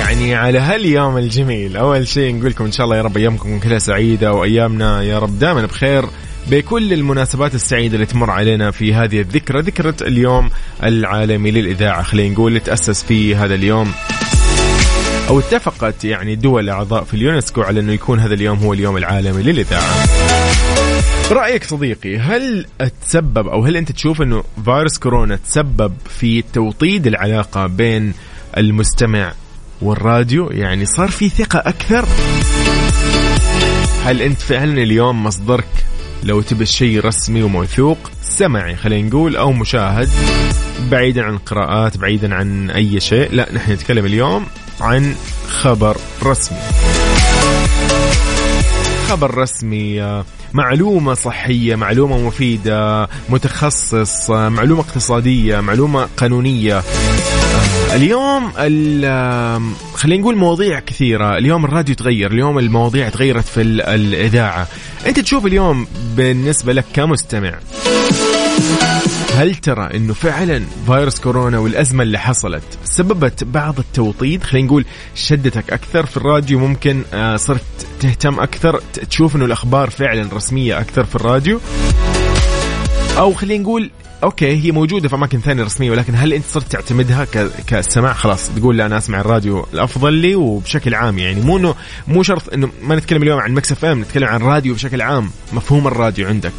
يعني 0.00 0.34
على 0.34 0.58
هاليوم 0.58 1.18
الجميل. 1.18 1.76
أول 1.76 2.08
شيء 2.08 2.34
نقول 2.34 2.50
لكم 2.50 2.64
إن 2.64 2.72
شاء 2.72 2.84
الله 2.84 2.96
يا 2.96 3.02
رب 3.02 3.16
أيامكم 3.16 3.58
كلها 3.58 3.78
سعيدة 3.78 4.32
وأيامنا 4.32 5.02
يا 5.02 5.18
رب 5.18 5.38
دائما 5.38 5.66
بخير 5.66 6.04
بكل 6.46 6.92
المناسبات 6.92 7.54
السعيدة 7.54 7.94
اللي 7.94 8.06
تمر 8.06 8.30
علينا 8.30 8.70
في 8.70 8.94
هذه 8.94 9.20
الذكرى 9.20 9.60
ذكرى 9.60 9.92
اليوم 10.02 10.50
العالمي 10.82 11.50
للإذاعة. 11.50 12.02
خلينا 12.02 12.34
نقول 12.34 12.60
تاسس 12.60 13.02
في 13.02 13.36
هذا 13.36 13.54
اليوم. 13.54 13.92
أو 15.28 15.38
اتفقت 15.38 16.04
يعني 16.04 16.34
دول 16.36 16.70
أعضاء 16.70 17.04
في 17.04 17.14
اليونسكو 17.14 17.62
على 17.62 17.80
إنه 17.80 17.92
يكون 17.92 18.20
هذا 18.20 18.34
اليوم 18.34 18.58
هو 18.58 18.72
اليوم 18.72 18.96
العالمي 18.96 19.42
للإذاعة. 19.42 19.94
رأيك 21.30 21.64
صديقي 21.64 22.18
هل 22.18 22.66
تسبب 23.06 23.48
أو 23.48 23.64
هل 23.64 23.76
أنت 23.76 23.92
تشوف 23.92 24.22
إنه 24.22 24.44
فيروس 24.64 24.98
كورونا 24.98 25.36
تسبب 25.36 25.92
في 26.20 26.42
توطيد 26.52 27.06
العلاقة 27.06 27.66
بين 27.66 28.12
المستمع 28.56 29.32
والراديو 29.82 30.50
يعني 30.50 30.86
صار 30.86 31.10
في 31.10 31.28
ثقة 31.28 31.58
أكثر. 31.58 32.06
هل 34.04 34.22
أنت 34.22 34.40
فعلا 34.40 34.82
اليوم 34.82 35.24
مصدرك؟ 35.24 35.68
لو 36.22 36.40
تبي 36.40 36.66
شيء 36.66 37.04
رسمي 37.04 37.42
وموثوق 37.42 37.98
سمعي 38.22 38.76
خلينا 38.76 39.08
نقول 39.08 39.36
أو 39.36 39.52
مشاهد. 39.52 40.10
بعيدا 40.90 41.22
عن 41.22 41.34
القراءات 41.34 41.96
بعيدا 41.96 42.34
عن 42.34 42.70
أي 42.70 43.00
شيء. 43.00 43.28
لا 43.32 43.48
نحن 43.52 43.72
نتكلم 43.72 44.06
اليوم 44.06 44.46
عن 44.80 45.14
خبر 45.48 45.96
رسمي. 46.22 46.58
خبر 49.08 49.34
رسمي 49.38 50.22
معلومة 50.52 51.14
صحية 51.14 51.76
معلومة 51.76 52.18
مفيدة 52.18 53.08
متخصص 53.28 54.30
معلومة 54.30 54.80
اقتصادية 54.80 55.60
معلومة 55.60 56.08
قانونية. 56.16 56.82
اليوم 57.94 58.50
خلينا 59.94 60.22
نقول 60.22 60.36
مواضيع 60.36 60.80
كثيرة. 60.80 61.38
اليوم 61.38 61.64
الراديو 61.64 61.94
تغير 61.94 62.32
اليوم 62.32 62.58
المواضيع 62.58 63.08
تغيرت 63.08 63.44
في 63.44 63.60
الإذاعة. 63.62 64.68
أنت 65.06 65.20
تشوف 65.20 65.46
اليوم 65.46 65.86
بالنسبة 66.16 66.72
لك 66.72 66.84
كمستمع 66.94 67.58
هل 69.34 69.54
ترى 69.54 69.96
إنه 69.96 70.14
فعلا 70.14 70.62
فيروس 70.86 71.20
كورونا 71.20 71.58
والأزمة 71.58 72.02
اللي 72.02 72.18
حصلت 72.18 72.62
سببت 72.84 73.44
بعض 73.44 73.78
التوطيد؟ 73.78 74.42
خلينا 74.44 74.66
نقول 74.66 74.84
شدتك 75.14 75.72
أكثر 75.72 76.06
في 76.06 76.16
الراديو 76.16 76.58
ممكن 76.58 77.02
آه، 77.14 77.36
صرت 77.36 77.64
تهتم 78.00 78.40
أكثر 78.40 78.80
تشوف 79.10 79.36
إنه 79.36 79.44
الأخبار 79.44 79.90
فعلا 79.90 80.28
رسمية 80.32 80.80
أكثر 80.80 81.04
في 81.04 81.16
الراديو؟ 81.16 81.60
أو 83.18 83.32
خلينا 83.32 83.62
نقول 83.62 83.90
okay 84.24 84.56
هي 84.56 84.70
موجودة 84.70 85.08
في 85.08 85.14
أماكن 85.14 85.40
ثانية 85.40 85.64
رسمية 85.64 85.90
ولكن 85.90 86.14
هل 86.14 86.32
أنت 86.32 86.44
صرت 86.44 86.72
تعتمدها 86.72 87.26
كسماع؟ 87.66 88.12
خلاص 88.12 88.50
تقول 88.50 88.76
لا 88.76 88.86
أنا 88.86 88.98
أسمع 88.98 89.20
الراديو 89.20 89.66
الأفضل 89.74 90.12
لي 90.12 90.34
وبشكل 90.34 90.94
عام 90.94 91.18
يعني. 91.18 91.40
مو 91.40 91.56
انه 91.56 91.74
مو 92.08 92.22
شرط 92.22 92.52
إنه 92.52 92.70
ما 92.82 92.96
نتكلم 92.96 93.22
اليوم 93.22 93.40
عن 93.40 93.52
Mix 93.54 93.72
FM 93.72 94.00
نتكلم 94.00 94.28
عن 94.28 94.36
الراديو 94.36 94.74
بشكل 94.74 95.02
عام 95.02 95.30
مفهوم 95.52 95.86
الراديو 95.86 96.28
عندك. 96.28 96.52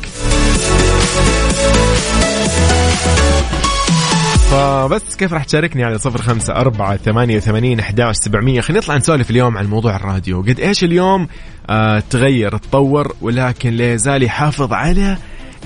فبس 4.51 5.15
كيف 5.17 5.33
راح 5.33 5.43
تشاركني 5.43 5.83
على 5.83 5.97
صفر 5.97 6.21
خمسة 6.21 6.53
أربعة 6.53 6.97
ثمانية 6.97 7.37
وثمانين 7.37 7.79
أحداش 7.79 8.15
سبعمية؟ 8.15 8.61
خلينا 8.61 8.79
نطلع 8.81 8.97
نسولف 8.97 9.29
اليوم 9.31 9.57
عن 9.57 9.67
موضوع 9.67 9.95
الراديو. 9.95 10.41
قد 10.41 10.59
إيش 10.59 10.83
اليوم 10.83 11.27
آه 11.69 12.03
تغير 12.09 12.57
تطور 12.57 13.15
ولكن 13.21 13.69
لا 13.69 13.93
يزال 13.93 14.23
يحافظ 14.23 14.73
على 14.73 15.17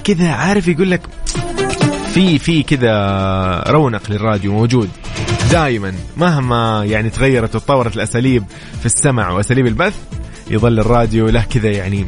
كذا 0.03 0.31
عارف 0.31 0.67
يقول 0.67 0.91
لك 0.91 1.01
في 2.13 2.39
في 2.39 2.63
كذا 2.63 3.63
رونق 3.67 4.12
للراديو 4.12 4.53
موجود 4.53 4.89
دائما 5.51 5.93
مهما 6.17 6.84
يعني 6.86 7.10
تغيرت 7.10 7.55
وتطورت 7.55 7.95
الأساليب 7.95 8.43
في 8.79 8.86
السمع 8.86 9.31
وأساليب 9.31 9.67
البث 9.67 9.95
يظل 10.49 10.79
الراديو 10.79 11.27
له 11.27 11.43
كذا 11.53 11.71
يعني 11.71 12.05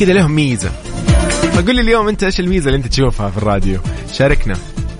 كذا 0.00 0.12
له 0.12 0.28
ميزة. 0.28 0.70
فقول 1.52 1.76
لي 1.76 1.80
اليوم 1.80 2.08
أنت 2.08 2.24
إيش 2.24 2.40
الميزة 2.40 2.66
اللي 2.66 2.76
أنت 2.76 2.86
تشوفها 2.86 3.30
في 3.30 3.36
الراديو؟ 3.36 3.80
شاركنا. 4.12 4.54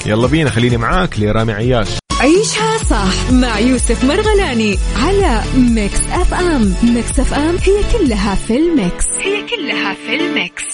يلا 0.06 0.26
بينا 0.26 0.50
خليني 0.50 0.76
معاك 0.76 1.20
لرامي 1.20 1.52
عياش. 1.52 1.88
عيشها 2.20 2.78
صح 2.78 3.32
مع 3.32 3.58
يوسف 3.58 4.04
مرغلاني 4.04 4.78
على 4.96 5.42
Mix 5.56 6.00
FM. 6.10 6.74
Mix 6.82 7.20
FM 7.20 7.56
هي 7.56 7.98
كلها 7.98 8.34
في 8.34 8.56
ال 8.56 8.66
mix. 8.66 9.06
هي 9.20 9.42
كلها 9.42 9.94
في 9.94 10.16
الميكس. 10.16 10.64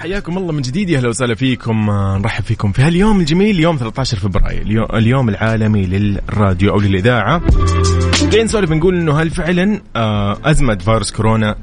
حياكم 0.00 0.38
الله 0.38 0.52
من 0.52 0.62
جديد 0.62 0.90
يا 0.90 0.98
أهلا 0.98 1.08
وسهلا 1.08 1.34
فيكم. 1.34 1.90
آه، 1.90 2.18
نرحب 2.18 2.44
فيكم 2.44 2.72
في 2.72 2.82
هاليوم 2.82 3.20
الجميل 3.20 3.60
يوم 3.60 3.76
13 3.76 4.16
فبراير 4.16 4.86
اليوم 4.96 5.28
العالمي 5.28 5.86
للراديو 5.86 6.72
أو 6.72 6.80
للإذاعة. 6.80 7.42
جايين 8.30 8.44
نسولف 8.44 8.72
نقول 8.72 8.94
إنه 8.94 9.18
هل 9.18 9.30
فعلا 9.30 9.80
آه، 9.96 10.38
أزمة 10.44 10.74
فيروس 10.74 11.10
كورونا 11.10 11.56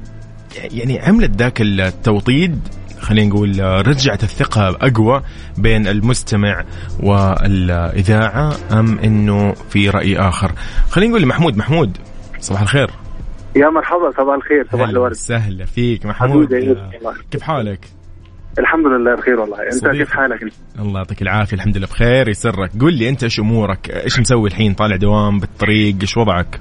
يعني 0.72 1.00
عملت 1.00 1.36
ذاك 1.36 1.60
التوطيد؟ 1.60 2.58
خلينا 3.00 3.28
نقول 3.28 3.60
آه، 3.60 3.80
رجعت 3.80 4.22
الثقة 4.22 4.68
أقوى 4.68 5.22
بين 5.58 5.86
المستمع 5.86 6.64
والإذاعة 7.02 8.52
أم 8.72 8.98
أنه 8.98 9.52
في 9.52 9.90
رأي 9.90 10.18
آخر؟ 10.18 10.52
خلينا 10.90 11.10
نقول 11.10 11.22
لمحمود. 11.22 11.56
محمود 11.56 11.96
صباح 12.40 12.60
الخير. 12.60 12.90
يا 13.56 13.68
مرحبا 13.70 14.10
صباح 14.16 14.34
الخير 14.34 14.66
صباح 14.72 14.88
الورد. 14.88 15.12
سهلا 15.12 15.64
فيك. 15.64 16.06
محمود 16.06 16.48
كيف 17.30 17.42
حالك؟ 17.42 17.80
الحمد 18.58 18.86
لله 18.86 19.14
بخير 19.14 19.40
والله. 19.40 19.62
أنت 19.62 19.74
صديق. 19.74 19.92
كيف 19.92 20.10
حالك؟ 20.10 20.42
انت؟ 20.42 20.52
الله 20.78 20.98
يعطيك 20.98 21.22
العافية. 21.22 21.56
الحمد 21.56 21.76
لله 21.76 21.86
بخير. 21.86 22.28
يسرك. 22.28 22.70
قل 22.80 22.94
لي 22.94 23.08
أنت 23.08 23.22
إيش 23.22 23.40
أمورك؟ 23.40 23.90
إيش 23.90 24.20
مسوي 24.20 24.48
الحين؟ 24.48 24.74
طالع 24.74 24.96
دوام 24.96 25.38
بالطريق؟ 25.38 25.96
إيش 26.00 26.16
وضعك؟ 26.16 26.60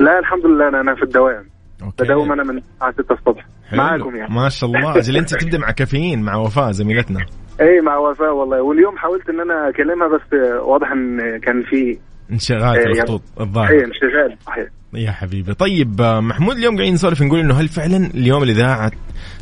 لا 0.00 0.18
الحمد 0.18 0.46
لله 0.46 0.68
أنا, 0.68 0.80
أنا 0.80 0.94
في 0.94 1.02
الدوام. 1.02 1.57
okay. 1.82 2.04
بداوم 2.04 2.32
أنا 2.32 2.42
من 2.42 2.58
الساعة 2.58 2.92
6 2.92 3.12
الصبح. 3.12 3.46
حلو. 3.68 3.78
معاكم 3.78 4.16
يعني. 4.16 4.34
ما 4.34 4.48
شاء 4.48 4.70
الله. 4.70 4.96
أجل 4.98 5.16
أنت 5.16 5.34
تبدأ 5.34 5.58
مع 5.58 5.70
كافيين 5.70 6.22
مع 6.22 6.36
وفاء 6.36 6.70
زميلتنا. 6.70 7.26
اي 7.60 7.80
مع 7.80 7.96
وفاء 7.96 8.34
والله. 8.34 8.62
واليوم 8.62 8.96
حاولت 8.98 9.28
إن 9.28 9.40
أنا 9.40 9.68
أكلمها 9.68 10.08
بس 10.08 10.32
واضح 10.62 10.92
إن 10.92 11.38
كان 11.38 11.62
في 11.62 11.98
انشغال 12.32 12.60
في 12.60 12.66
إيه، 12.78 12.84
يعني- 12.86 12.92
الخطوط 12.98 13.22
الظاهر 13.40 13.70
اي 13.70 13.84
انشغال 13.84 14.36
صحيح. 14.46 14.66
يا 14.94 15.12
حبيبي. 15.12 15.54
طيب 15.54 16.00
آه، 16.00 16.20
محمود 16.20 16.56
اليوم 16.56 16.74
قاعدين 16.76 16.94
نسولف 16.94 17.22
نقول 17.22 17.40
إنه 17.40 17.54
هل 17.60 17.68
فعلا 17.68 17.96
اليوم 18.14 18.42
الإذاعة 18.42 18.92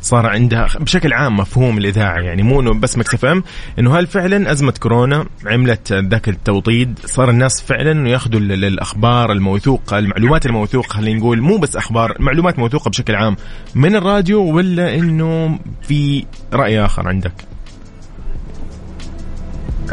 صار 0.01 0.25
عندها 0.25 0.67
بشكل 0.79 1.13
عام 1.13 1.37
مفهوم 1.37 1.77
الإذاعة؟ 1.77 2.19
يعني 2.19 2.43
مو 2.43 2.61
إنه 2.61 2.73
بس 2.73 2.97
Mix 2.97 3.25
FM 3.25 3.43
إنه 3.79 3.99
هل 3.99 4.07
فعلا 4.07 4.51
أزمة 4.51 4.73
كورونا 4.79 5.25
عملت 5.45 5.93
ذاك 5.93 6.29
التوطيد 6.29 6.99
صار 7.05 7.29
الناس 7.29 7.61
فعلا 7.61 7.91
إنه 7.91 8.09
يأخذوا 8.09 8.39
ال- 8.39 8.65
الأخبار 8.65 9.31
الموثوقه 9.31 9.99
المعلومات 9.99 10.45
الموثوقة 10.45 10.87
خلينا 10.87 11.19
نقول 11.19 11.41
مو 11.41 11.57
بس 11.57 11.75
أخبار 11.75 12.15
معلومات 12.19 12.59
موثوقة 12.59 12.89
بشكل 12.89 13.15
عام 13.15 13.35
من 13.75 13.95
الراديو 13.95 14.41
ولا 14.55 14.95
إنه 14.95 15.59
في 15.81 16.25
رأي 16.53 16.85
آخر 16.85 17.07
عندك؟ 17.07 17.33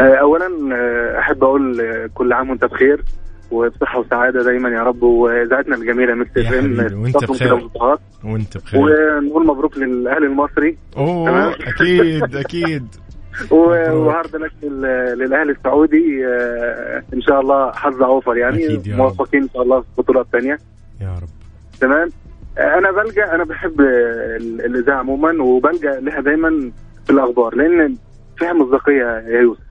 آه، 0.01 0.15
اولا 0.15 0.47
آه، 0.77 1.19
أحب 1.19 1.45
أقول 1.45 1.81
آه، 1.81 2.11
كل 2.15 2.33
عام 2.33 2.51
وأنت 2.51 2.65
بخير 2.65 3.05
وبصحة 3.51 3.99
وسعادة 4.01 4.43
دايما 4.43 4.69
يا 4.69 4.83
رب 4.83 5.03
وإذاعتنا 5.03 5.77
الجميلة 5.77 6.15
Mix 6.15 6.37
يا 6.37 6.43
FM 6.49 6.81
حبيبي، 6.81 6.95
وأنت 6.95 7.17
تقدم 7.19 7.35
بخير. 7.35 7.97
وأنت 8.25 8.57
بخير 8.59 8.81
ونقول 8.81 9.47
مبروك 9.47 9.79
للأهلي 9.79 10.27
المصري 10.27 10.79
أوه. 10.97 11.51
أكيد 11.53 12.37
أكيد 12.45 12.87
و 13.51 13.68
hard 13.68 14.37
luck 14.37 14.53
لل- 14.63 15.19
للأهلي 15.19 15.53
السعودي 15.53 16.27
إن 17.15 17.21
شاء 17.23 17.41
الله 17.41 17.73
حظ 17.73 18.03
أوفر 18.03 18.37
يعني. 18.37 18.83
موفقين 18.87 19.43
إن 19.43 19.49
شاء 19.55 19.63
الله 19.63 19.81
في 19.81 19.87
بطولات 19.99 20.27
ثانية 20.33 20.59
يا 21.01 21.15
رب 21.23 21.29
تمام 21.81 22.09
أنا 22.59 22.91
بلجأ 22.91 23.35
أنا 23.35 23.45
بحب 23.45 23.81
ال- 23.81 24.65
الإذاعة 24.65 24.99
عموما 24.99 25.43
وبلجأ 25.43 26.01
لها 26.01 26.21
دايما 26.21 26.71
في 27.07 27.11
الأخبار 27.13 27.55
لأن 27.55 27.95
فيها 28.39 28.53
مصداقيه 28.53 29.23
يا 29.29 29.41
يوسف. 29.41 29.64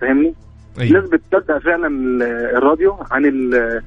فاهمني؟ 0.00 0.34
أيوة. 0.80 0.88
الناس 0.98 1.10
بتصدق 1.10 1.58
فعلا 1.58 1.86
ال- 1.86 2.22
الراديو 2.56 2.96
عن 3.10 3.26
ال- 3.26 3.82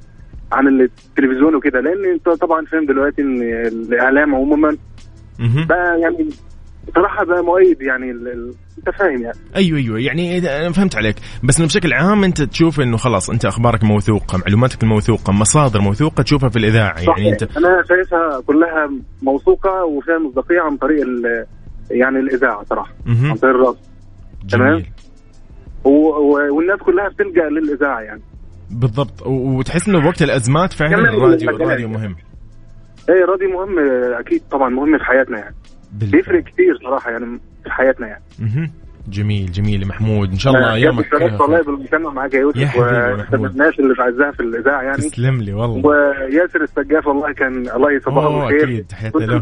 عن 0.51 0.67
التلفزيون 0.67 1.55
وكده 1.55 1.79
لأن 1.79 2.11
أنت 2.13 2.29
طبعا 2.41 2.65
فاهم 2.65 2.85
دلوقتي 2.85 3.21
إن 3.21 3.41
الإعلام 3.67 4.35
عموما. 4.35 4.77
بقى 5.39 5.99
يعني 5.99 6.29
صراحة 6.95 7.25
بقى 7.25 7.43
مؤيد 7.43 7.81
يعني 7.81 8.11
أنت 8.77 8.89
فاهم 8.99 9.21
يعني 9.21 9.37
أيوه 9.55 9.77
أيوه 9.79 9.99
يعني 9.99 10.37
أنا 10.37 10.71
فهمت 10.71 10.95
عليك 10.95 11.15
بس 11.43 11.57
انه 11.57 11.67
بشكل 11.67 11.93
عام 11.93 12.23
أنت 12.23 12.41
تشوف 12.41 12.79
إنه 12.79 12.97
خلاص 12.97 13.29
أنت 13.29 13.45
أخبارك 13.45 13.83
موثوقة 13.83 14.37
معلوماتك 14.37 14.83
الموثوقه 14.83 15.33
مصادر 15.33 15.81
موثوقة 15.81 16.23
تشوفها 16.23 16.49
في 16.49 16.59
الإذاعة 16.59 16.93
يعني 16.93 17.05
صحيح. 17.05 17.27
أنت 17.27 17.57
أنا 17.57 17.83
شايفها 17.89 18.41
كلها 18.47 18.89
موثوقة 19.21 19.85
وفيها 19.85 20.17
مصداقية 20.19 20.61
عن 20.61 20.77
طريق 20.77 21.05
يعني 21.91 22.19
الإذاعة 22.19 22.63
صراحة. 22.63 22.93
عن 23.07 23.35
طريق 23.35 23.55
الراديو 23.55 23.81
تمام. 24.49 24.83
والناس 25.83 26.79
كلها 26.79 27.07
بتلجأ 27.09 27.49
للإذاعة 27.49 27.99
يعني. 28.01 28.21
بالضبط. 28.71 29.27
وتحس 29.27 29.87
إنه 29.89 30.07
وقت 30.07 30.21
الأزمات 30.21 30.73
فعلا 30.73 31.09
الراديو. 31.09 31.49
الراديو 31.49 31.87
مهم. 31.89 32.15
إيه 33.09 33.23
الراديو 33.23 33.49
مهم 33.49 33.79
أكيد 34.19 34.41
طبعا 34.51 34.69
مهم 34.69 34.97
في 34.97 35.03
حياتنا 35.03 35.37
يعني. 35.39 35.55
بالفعل. 35.93 36.11
بيفرق 36.19 36.43
كتير 36.43 36.77
صراحة 36.83 37.11
يعني 37.11 37.39
في 37.63 37.71
حياتنا 37.71 38.07
يعني. 38.07 38.23
مهم. 38.39 38.71
جميل 39.09 39.51
جميل 39.51 39.87
محمود. 39.87 40.29
إن 40.31 40.37
شاء 40.37 40.53
الله 40.53 40.67
أنا 40.67 40.75
يومك 40.75 41.05
اتشرفت 41.13 41.41
والله 41.41 41.61
بالمكالمه 41.63 42.09
معاك 42.11 42.33
يا 42.33 42.39
يوسف. 42.39 42.75
والناس 43.33 43.79
اللي 43.79 43.93
بعزها 43.97 44.31
في 44.31 44.39
الإذاعة 44.39 44.81
يعني. 44.81 44.97
تسلم 44.97 45.41
لي 45.41 45.53
والله. 45.53 45.85
وياسر 45.87 46.61
السجاف 46.63 47.07
والله 47.07 47.33
كان 47.33 47.69
الله 47.69 47.91
يصبحه 47.91 48.29
بالخير 48.29 48.63
أكيد، 48.63 48.85
تحياتي 48.87 49.25
له. 49.25 49.41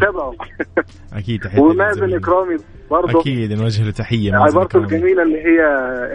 أكيد 1.13 1.41
تحياتي 1.41 1.61
ومازن. 1.65 2.13
إكرامي. 2.13 2.57
برضه 2.91 3.19
أكيد 3.19 3.53
نوجه 3.53 3.83
له 3.83 3.91
تحيه 3.91 4.35
عبارته. 4.35 4.79
الجميلة 4.79 5.23
اللي 5.23 5.37
هي 5.37 5.61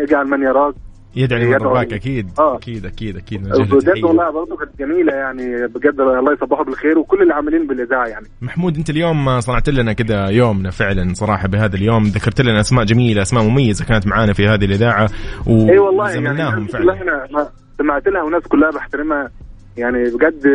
اجعل 0.02 0.26
من 0.26 0.42
يراك 0.42 0.74
يدعي 1.16 1.44
لمن 1.44 1.52
يدعو 1.52 1.70
رباك. 1.70 1.92
أكيد 1.92 2.30
آه. 2.38 2.56
أكيد 2.56 2.86
أكيد 2.86 3.16
أكيد 3.16 3.46
له 3.46 3.64
بجد 3.64 4.04
والله 4.04 4.30
برضه 4.30 4.56
كانت 4.56 4.78
جميلة 4.78 5.12
يعني 5.12 5.66
بجد 5.66 6.00
الله 6.00 6.32
يصبحه 6.32 6.64
بالخير 6.64 6.98
وكل 6.98 7.22
اللي 7.22 7.34
عاملين 7.34 7.66
بالإذاعة 7.66 8.06
يعني 8.06 8.26
محمود 8.42 8.76
أنت 8.76 8.90
اليوم 8.90 9.40
صنعت 9.40 9.68
لنا 9.68 9.92
كده 9.92 10.30
يومنا 10.30 10.70
فعلا 10.70 11.14
صراحة 11.14 11.48
بهذا 11.48 11.76
اليوم 11.76 12.02
ذكرت 12.02 12.40
لنا 12.40 12.60
أسماء 12.60 12.84
جميلة 12.84 13.22
أسماء 13.22 13.44
مميزة 13.44 13.84
كانت 13.84 14.06
معانا 14.06 14.32
في 14.32 14.48
هذه 14.48 14.64
الإذاعة 14.64 15.08
و... 15.46 15.68
إي 15.68 15.78
والله 15.78 16.10
يعني 16.10 16.68
فعلا 16.68 17.48
سمعت 17.78 18.08
لها 18.08 18.22
وناس 18.22 18.42
كلها 18.42 18.70
بحترمها 18.70 19.30
يعني 19.76 20.04
بجد 20.10 20.46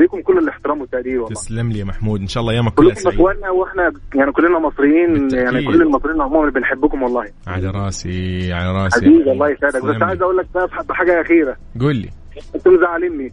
ليكم 0.00 0.20
كل 0.22 0.38
الاحترام 0.38 0.80
والتقدير 0.80 1.20
والله. 1.20 1.28
تسلم 1.34 1.72
لي 1.72 1.78
يا 1.78 1.84
محمود. 1.84 2.20
إن 2.20 2.26
شاء 2.26 2.40
الله 2.40 2.54
يومك 2.54 2.74
كله 2.74 2.88
كلكم 2.88 3.00
سعيد. 3.00 3.14
اخواننا 3.14 3.50
وإحنا 3.50 3.92
يعني 4.14 4.32
كلنا 4.32 4.58
مصريين 4.58 5.12
بالتأكيد. 5.12 5.44
يعني 5.44 5.66
كل 5.66 5.82
المصريين 5.82 6.20
عموما 6.20 6.50
بنحبكم 6.50 7.02
والله. 7.02 7.26
على 7.46 7.70
راسي 7.70 8.52
على 8.52 8.72
راسي. 8.82 9.00
حبيبي 9.00 9.32
الله 9.32 9.48
يسعدك. 9.48 9.84
بس. 9.84 10.02
عايز 10.02 10.22
أقول 10.22 10.36
لك 10.36 10.46
بقى 10.54 10.68
بحاجة 10.88 11.20
أخيرة. 11.20 11.56
قول 11.80 11.96
لي. 11.96 12.08
أنتم 12.54 12.70
مزعليني. 12.74 13.32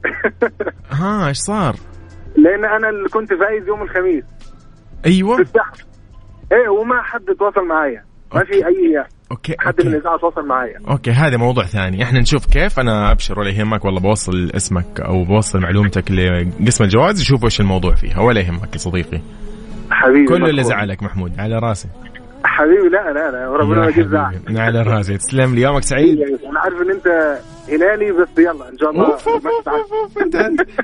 ها 0.99 1.28
إيش 1.28 1.38
صار؟ 1.38 1.75
لأن 2.38 2.65
أنا 2.65 2.89
اللي 2.89 3.10
كنت 3.10 3.34
فايز 3.34 3.67
يوم 3.67 3.82
الخميس. 3.82 4.23
في 5.04 5.10
أيوه 5.10 5.39
السحب 5.41 5.73
إيه 6.52 6.69
وما 6.69 7.02
حد 7.02 7.25
تواصل 7.39 7.67
معايا. 7.67 8.04
ما 8.36 8.43
في 8.43 8.67
أي 8.67 9.06
okay 9.32 9.55
حد 9.59 9.85
من 9.85 9.93
الإذاعة 9.93 10.17
تواصل 10.17 10.45
معايا. 10.47 10.79
okay 10.89 11.12
هذا 11.11 11.37
موضوع 11.37 11.63
ثاني. 11.63 12.03
إحنا 12.03 12.19
نشوف 12.19 12.45
كيف. 12.45 12.79
أنا 12.79 13.11
أبشر 13.11 13.39
ولا 13.39 13.49
يهمك 13.49 13.85
والله 13.85 13.99
بوصل 13.99 14.51
اسمك 14.55 14.99
أو 14.99 15.23
بوصل 15.23 15.59
معلومتك 15.59 16.11
لقسم 16.11 16.83
الجوائز 16.84 17.21
يشوفوا 17.21 17.45
إيش 17.45 17.59
الموضوع 17.59 17.95
فيها 17.95 18.21
ولا 18.21 18.41
يهمك 18.41 18.73
يا 18.73 18.77
صديقي. 18.77 19.21
حبيبي 19.91 20.25
كل 20.25 20.49
اللي. 20.49 20.63
زعلك 20.63 21.03
محمود 21.03 21.39
على 21.39 21.59
راسي. 21.59 21.87
حبيبي 22.43 22.89
لا 22.89 23.13
لا 23.13 23.31
لا 23.31 23.49
ربنا 23.57 23.91
حبيبي 23.91 24.59
على 24.59 24.81
راسي. 24.81 25.17
تسلم 25.17 25.55
لي. 25.55 25.61
يومك 25.61 25.83
سعيد. 25.83 26.19
أنا 26.19 26.59
عارف 26.59 26.81
إن 26.81 26.91
أنت 26.91 27.37
هلالي 27.69 28.11
بس 28.11 28.27
يلا 28.37 28.69
إن 28.69 28.77
شاء 28.77 28.89
الله. 28.89 29.17
أنت 30.21 30.35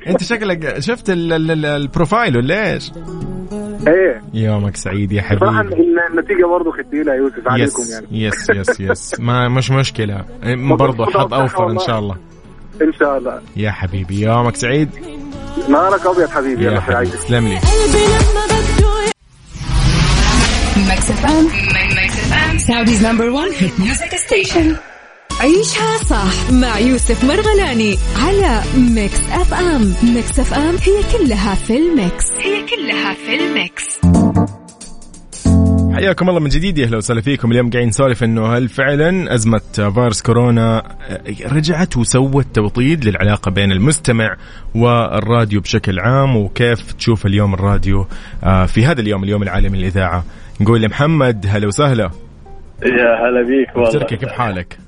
أنت 0.08 0.24
شكلك 0.24 0.80
شفت 0.80 1.10
ال- 1.10 1.34
ال- 1.34 1.52
ال- 1.52 1.66
ال 1.66 1.75
profile 1.75 2.38
ولا 2.38 2.74
إيش؟ 2.74 2.92
إيه. 3.88 4.22
يومك 4.34 4.76
سعيد 4.76 5.12
يا 5.12 5.22
صراحة 5.40 5.58
حبيبي 5.58 5.82
النتيجة 6.12 6.46
برضه 6.46 6.72
ختيله 6.72 7.14
يا 7.14 7.18
يوسف 7.18 7.48
عليكم 7.48 7.82
yes 7.82 7.92
يعني. 7.92 8.08
yes 8.12 8.50
yes 8.50 8.80
yes. 8.80 9.20
ما 9.20 9.50
مش 9.50 9.72
مشكلة. 9.72 10.26
برضو 10.80 11.06
حظ 11.06 11.34
أوفر 11.34 11.72
إن 11.72 11.80
شاء 11.80 12.00
الله. 12.00 12.16
إن 12.82 12.94
شاء 13.00 13.18
الله. 13.18 13.42
يا 13.56 13.72
حبيبي 13.72 14.22
يومك 14.22 14.56
سعيد. 14.56 14.90
نهارك 15.70 16.06
أبيض 16.06 16.30
حبيبي 16.30 16.64
يا 16.66 16.80
حبيبي 16.80 17.12
تسلم 17.12 17.48
لي. 17.48 17.60
Saudi's 22.58 23.06
number 23.06 23.30
1 23.30 23.52
hit 23.60 23.80
music 23.80 24.16
station 24.16 24.76
عيشها 25.42 25.98
صح 25.98 26.52
مع 26.52 26.80
يوسف 26.80 27.24
مرغلاني 27.24 27.96
على 28.26 28.62
Mix 28.96 29.20
FM. 29.32 29.94
Mix 30.14 30.40
FM 30.40 30.76
هي 30.76 31.18
كلها 31.18 31.56
في 31.56 31.78
ال 31.78 31.88
mix. 31.88 32.32
هي 32.32 32.66
كلها 32.66 33.14
في 33.14 33.36
ال 33.36 33.48
mix. 33.48 34.00
حياكم 35.96 36.30
الله 36.30 36.40
من 36.40 36.50
جديد. 36.50 36.78
يا 36.78 36.86
أهلا 36.86 36.98
وسهلا 36.98 37.22
فيكم. 37.22 37.52
اليوم 37.52 37.70
قاعدين 37.70 37.90
نسولف 37.90 38.24
إنه 38.24 38.58
هل 38.58 38.70
فعلا 38.70 39.34
أزمة 39.34 39.62
فيروس 39.74 40.22
كورونا 40.22 40.96
رجعت 41.52 41.98
وسوت 41.98 42.46
توطيد 42.54 43.06
للعلاقة 43.06 43.52
بين 43.52 43.72
المستمع 43.72 44.36
والراديو 44.76 45.62
بشكل 45.62 46.00
عام؟ 46.00 46.36
وكيف 46.38 46.92
تشوف 46.92 47.26
اليوم 47.26 47.54
الراديو 47.54 48.08
آه، 48.44 48.66
في 48.66 48.86
هذا 48.86 49.02
اليوم 49.02 49.24
اليوم 49.24 49.44
العالمي 49.44 49.78
للإذاعة؟ 49.78 50.24
نقول 50.62 50.82
لمحمد 50.82 51.46
هلا 51.50 51.68
وسهلا. 51.68 52.10
يا 52.84 53.30
هلا 53.30 53.42
بيك 53.48 53.76
والله. 53.76 53.92
تركي 53.92 54.18
كيف 54.18 54.30
حالك؟ 54.30 54.85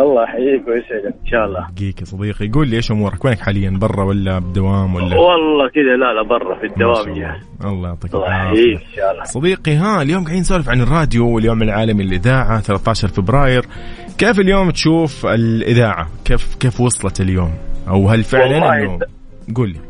الله 0.00 0.22
يحييك 0.22 0.68
ويسعدك. 0.68 1.14
إن 1.24 1.26
شاء 1.26 1.44
الله. 1.44 1.66
دقيقة 1.76 2.04
صديقي 2.04 2.48
قول 2.48 2.68
لي 2.68 2.76
إيش 2.76 2.90
أمورك؟ 2.90 3.24
وينك 3.24 3.38
حاليا؟ 3.38 3.70
برا 3.70 4.04
ولا 4.04 4.38
بدوام 4.38 4.94
ولا؟ 4.94 5.16
والله 5.16 5.68
كذا 5.68 5.96
لا 5.96 6.12
لا 6.12 6.22
برا 6.22 6.58
في 6.58 6.66
الدوام 6.66 7.08
الله. 7.08 7.20
يعني. 7.20 7.40
الله 7.64 7.88
يعطيك 7.88 8.14
يحييك 8.14 8.80
إن 8.80 8.94
شاء 8.96 9.12
الله. 9.12 9.24
صديقي 9.24 9.74
ها 9.74 10.02
اليوم 10.02 10.22
قاعدين 10.22 10.40
نسولف 10.40 10.68
عن 10.68 10.80
الراديو 10.80 11.34
واليوم 11.34 11.62
العالمي 11.62 12.04
للإذاعة 12.04 12.60
13 12.60 13.08
فبراير. 13.08 13.62
كيف 14.18 14.40
اليوم 14.40 14.70
تشوف 14.70 15.26
الإذاعة؟ 15.26 16.08
كيف 16.24 16.56
كيف 16.56 16.80
وصلت 16.80 17.20
اليوم؟ 17.20 17.50
أو 17.88 18.08
هل 18.08 18.22
فعلا 18.22 18.54
والله 18.54 18.84
أنه؟ 18.84 18.98
قول 19.56 19.68
لي. 19.68 19.80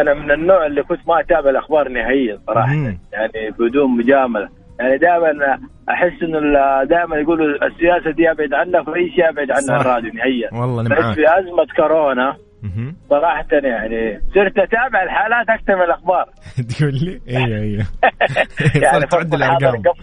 أنا 0.00 0.14
من 0.14 0.30
النوع 0.30 0.66
اللي 0.66 0.82
كنت 0.82 1.00
ما 1.08 1.20
أتابع 1.20 1.50
الأخبار 1.50 1.88
نهائيا 1.88 2.38
صراحة. 2.46 2.72
مم. 2.74 2.98
يعني 3.12 3.50
بدون 3.58 3.96
مجاملة. 3.98 4.48
يعني 4.80 4.98
دائما 4.98 5.58
أحس 5.90 6.22
إنه 6.22 6.38
دائما 6.84 7.16
يقولوا 7.16 7.46
السياسة 7.66 8.10
دي 8.16 8.30
أبعد 8.30 8.52
عنها 8.54 8.82
فأي 8.82 9.10
شيء 9.10 9.28
أبعد 9.28 9.48
عنها. 9.50 9.80
الراديو 9.80 10.12
نهائيا. 10.12 10.48
والله 10.60 10.80
أنا 10.80 10.88
بس 10.96 11.02
معاك. 11.04 11.14
في 11.14 11.22
أزمة 11.38 11.66
كورونا 11.76 12.36
مهم. 12.62 12.96
صراحة 13.10 13.46
يعني 13.52 14.20
صرت 14.34 14.58
أتابع 14.58 15.02
الحالات 15.02 15.48
أكثر 15.48 15.76
من 15.76 15.82
الأخبار. 15.82 16.24
تقول 16.78 16.94
لي؟ 16.94 17.20
أيوه 17.36 17.60
أيوه 17.60 17.84
صرت 18.92 19.10
تعد 19.10 19.26
فكوا 19.26 19.36
الحاضر، 19.38 19.68
الارقام 19.68 19.94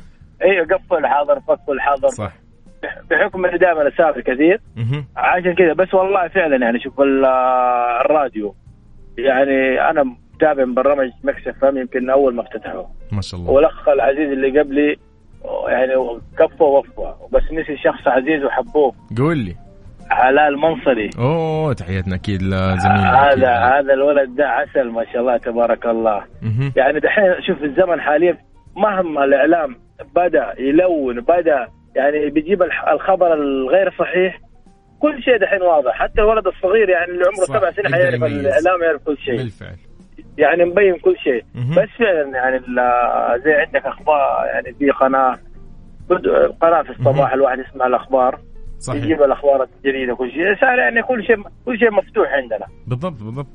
أيوه 0.43 0.65
قفل 0.65 0.97
الحاضر 0.97 1.39
فكوا 1.39 1.73
الحاضر. 1.73 2.07
صح. 2.07 2.31
بحكم 3.11 3.45
إني 3.45 3.57
دائما 3.57 3.87
أسافر 3.87 4.21
كثير. 4.21 4.59
عشان 5.17 5.55
كذا 5.55 5.73
بس 5.73 5.93
والله 5.93 6.27
فعلا 6.27 6.65
يعني 6.65 6.79
شوف 6.79 7.01
ال- 7.01 7.25
الراديو. 8.05 8.55
يعني 9.17 9.81
أنا 9.89 10.03
متابع 10.35 10.65
من 10.65 10.73
برنامج 10.73 11.09
Mix 11.23 11.47
FM 11.47 11.77
يمكن 11.77 12.09
أول 12.09 12.35
ما 12.35 12.41
افتتحه 12.41 12.85
ما 13.11 13.21
شاء 13.21 13.39
الله. 13.39 13.51
والأخ 13.51 13.89
العزيز 13.89 14.31
اللي 14.31 14.59
قبلي 14.59 14.95
يعني 15.67 15.93
كفى 16.39 16.65
ووفى 16.65 17.15
بس 17.32 17.43
نسي 17.51 17.77
شخص 17.77 18.08
عزيز 18.08 18.43
وحبوب 18.43 18.93
قول 19.17 19.38
لي. 19.38 19.56
علاء 20.12 20.47
المنصري 20.47 21.10
أوه 21.19 21.73
تحياتنا 21.73 22.15
أكيد 22.15 22.41
لزميلنا 22.41 23.32
هذا. 23.32 23.49
هذا 23.49 23.93
الولد 23.93 24.36
ده 24.36 24.47
عسل 24.47 24.89
ما 24.89 25.06
شاء 25.13 25.21
الله 25.21 25.38
تبارك 25.38 25.86
الله. 25.86 26.23
مهم. 26.41 26.73
يعني 26.75 26.99
دحين 26.99 27.23
شوف 27.47 27.63
الزمن 27.63 28.01
حاليا 28.01 28.38
مهما 28.77 29.23
الإعلام 29.23 29.75
بدأ 30.15 30.53
يلون 30.60 31.21
بدأ 31.21 31.67
يعني 31.95 32.29
بيجيب 32.29 32.63
الخبر 32.93 33.34
الغير 33.34 33.91
صحيح 33.99 34.39
كل 34.99 35.23
شيء 35.23 35.38
دحين 35.38 35.62
واضح. 35.62 35.93
حتى 35.93 36.21
الولد 36.21 36.47
الصغير 36.47 36.89
يعني 36.89 37.12
اللي 37.12 37.23
عمره 37.23 37.60
سبع 37.60 37.71
سنين 37.71 37.95
حيعرف. 37.95 38.23
الإعلام 38.23 38.84
يعرف 38.84 39.03
كل 39.03 39.17
شيء. 39.17 39.38
بالفعل. 39.38 39.77
يعني 40.38 40.65
مبين 40.65 40.97
كل 40.97 41.17
شيء. 41.17 41.45
بس 41.56 41.89
فعلا 41.99 42.30
يعني 42.36 42.60
زي 43.43 43.54
عندك 43.54 43.86
أخبار 43.86 44.45
يعني 44.45 44.73
في 44.73 44.89
قناة 44.89 45.38
قناة 46.62 46.82
في 46.82 46.89
الصباح. 46.89 47.34
الواحد 47.34 47.60
يسمع 47.60 47.88
الأخبار. 47.88 48.39
صحيح. 48.80 49.04
يجيب 49.04 49.23
الأخبار 49.23 49.67
الجديدة 49.86 50.15
كل 50.15 50.32
شيء. 50.32 50.56
صار 50.62 50.80
يعني 50.80 51.04
كل 51.04 51.23
شيء 51.26 51.38
كل 51.65 51.80
شيء 51.80 51.91
مفتوح 51.91 52.34
عندنا. 52.34 52.65
بالضبط 52.88 53.23
بالضبط. 53.23 53.47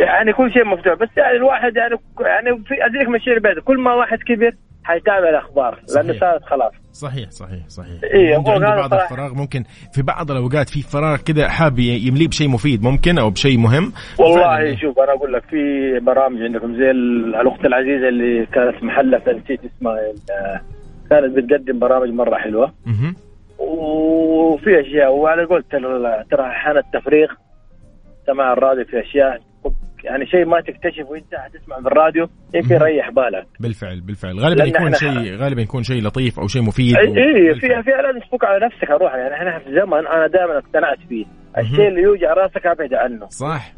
يعني 0.00 0.32
كل 0.32 0.52
شيء 0.52 0.64
مفتوح. 0.64 0.94
بس 0.94 1.08
يعني 1.16 1.36
الواحد 1.36 1.76
يعني 1.76 1.96
يعني 2.20 2.64
في 2.64 2.86
أدريك 2.86 3.08
اللي 3.28 3.40
بعده 3.40 3.60
كل 3.60 3.78
ما 3.78 3.94
واحد 3.94 4.18
كبر 4.18 4.52
حيتابع 4.86 5.28
الأخبار 5.28 5.80
لأنه. 5.96 6.12
صارت 6.20 6.42
خلاص 6.44 6.72
صحيح 6.92 7.30
صحيح 7.30 7.68
صحيح 7.68 8.00
إيه، 8.04 8.36
عنده, 8.36 8.52
عنده 8.52 8.66
بعض 8.76 8.90
صراحة. 8.90 9.04
الفراغ 9.04 9.34
ممكن 9.34 9.64
في 9.92 10.02
بعض 10.02 10.30
الأوقات 10.30 10.68
في 10.68 10.82
فراغ 10.82 11.16
كذا 11.16 11.48
حاب 11.48 11.78
يمليه 11.78 12.28
بشيء 12.28 12.48
مفيد 12.48 12.82
ممكن 12.82 13.18
أو 13.18 13.30
بشيء 13.30 13.58
مهم 13.58 13.92
والله. 14.18 14.76
شوف 14.76 14.98
أنا 14.98 15.12
أقول 15.12 15.32
لك 15.32 15.42
في 15.50 15.56
برامج 16.02 16.42
عندكم 16.42 16.76
زي 16.76 16.90
ال- 16.90 17.34
الأخت 17.34 17.64
العزيزة 17.64 18.08
اللي 18.08 18.46
كانت 18.46 18.82
محلة 18.84 19.18
نسيت 19.28 19.60
اسمها 19.64 19.98
كانت 21.10 21.36
بتقدم 21.36 21.78
برامج 21.78 22.08
مرة 22.10 22.36
حلوة 22.36 22.72
مهم. 22.86 23.16
وفي 23.58 24.80
أشياء 24.80 25.12
وعلى 25.12 25.44
قولت 25.44 25.72
ترى 25.72 26.24
ترى 26.30 26.46
أحيانا 26.46 26.80
التفريغ 26.80 27.28
سماع 28.26 28.52
الراديو 28.52 28.84
في 28.84 29.00
أشياء 29.00 29.40
يعني 30.04 30.26
شيء 30.26 30.44
ما 30.44 30.60
تكتشفه 30.60 31.10
وانت 31.10 31.34
حتسمع 31.34 31.78
بالراديو 31.78 32.28
يمكن. 32.54 32.74
يريح 32.74 33.10
بالك. 33.10 33.46
بالفعل 33.60 34.00
بالفعل. 34.00 34.38
غالبا 34.40 34.64
يكون 34.64 34.92
شيء 34.92 35.36
غالبا 35.36 35.62
يكون 35.62 35.82
شيء 35.82 36.02
لطيف 36.02 36.40
أو 36.40 36.46
شيء 36.46 36.62
مفيد 36.62 36.96
اي 36.96 37.02
إيه 37.02 37.52
بالفعل. 37.52 37.82
في 37.82 37.90
في 37.90 37.90
لازم 37.90 38.20
تفك 38.20 38.44
على 38.44 38.66
نفسك 38.66 38.90
أروح. 38.90 39.14
يعني 39.14 39.34
إحنا 39.34 39.58
في 39.58 39.70
زمن 39.70 40.06
أنا 40.06 40.26
دائما 40.26 40.58
اقتنعت 40.58 40.98
فيه. 41.08 41.24
الشيء 41.58 41.88
اللي 41.88 42.02
يوجع 42.02 42.32
راسك 42.32 42.66
أبعد 42.66 42.94
عنه. 42.94 43.26
صح. 43.28 43.72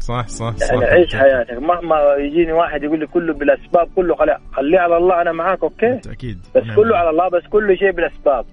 صح 0.00 0.26
صح 0.26 0.56
صح. 0.56 0.72
يعني 0.72 0.84
عيش 0.84 1.16
حياتك. 1.16 1.58
مهما 1.62 1.96
يجيني 2.18 2.52
واحد 2.52 2.82
يقول 2.82 2.98
لي 3.00 3.06
كله 3.06 3.34
بالأسباب 3.34 3.88
كله 3.96 4.14
خلي 4.14 4.38
خليه 4.52 4.78
على 4.78 4.96
الله 4.96 5.22
أنا 5.22 5.32
معاك 5.32 5.62
أوكي؟ 5.62 6.00
أكيد. 6.10 6.38
بس 6.54 6.62
نعم. 6.66 6.76
كله 6.76 6.96
على 6.96 7.10
الله 7.10 7.28
بس 7.28 7.42
كل 7.50 7.78
شيء 7.78 7.90
بالأسباب. 7.90 8.44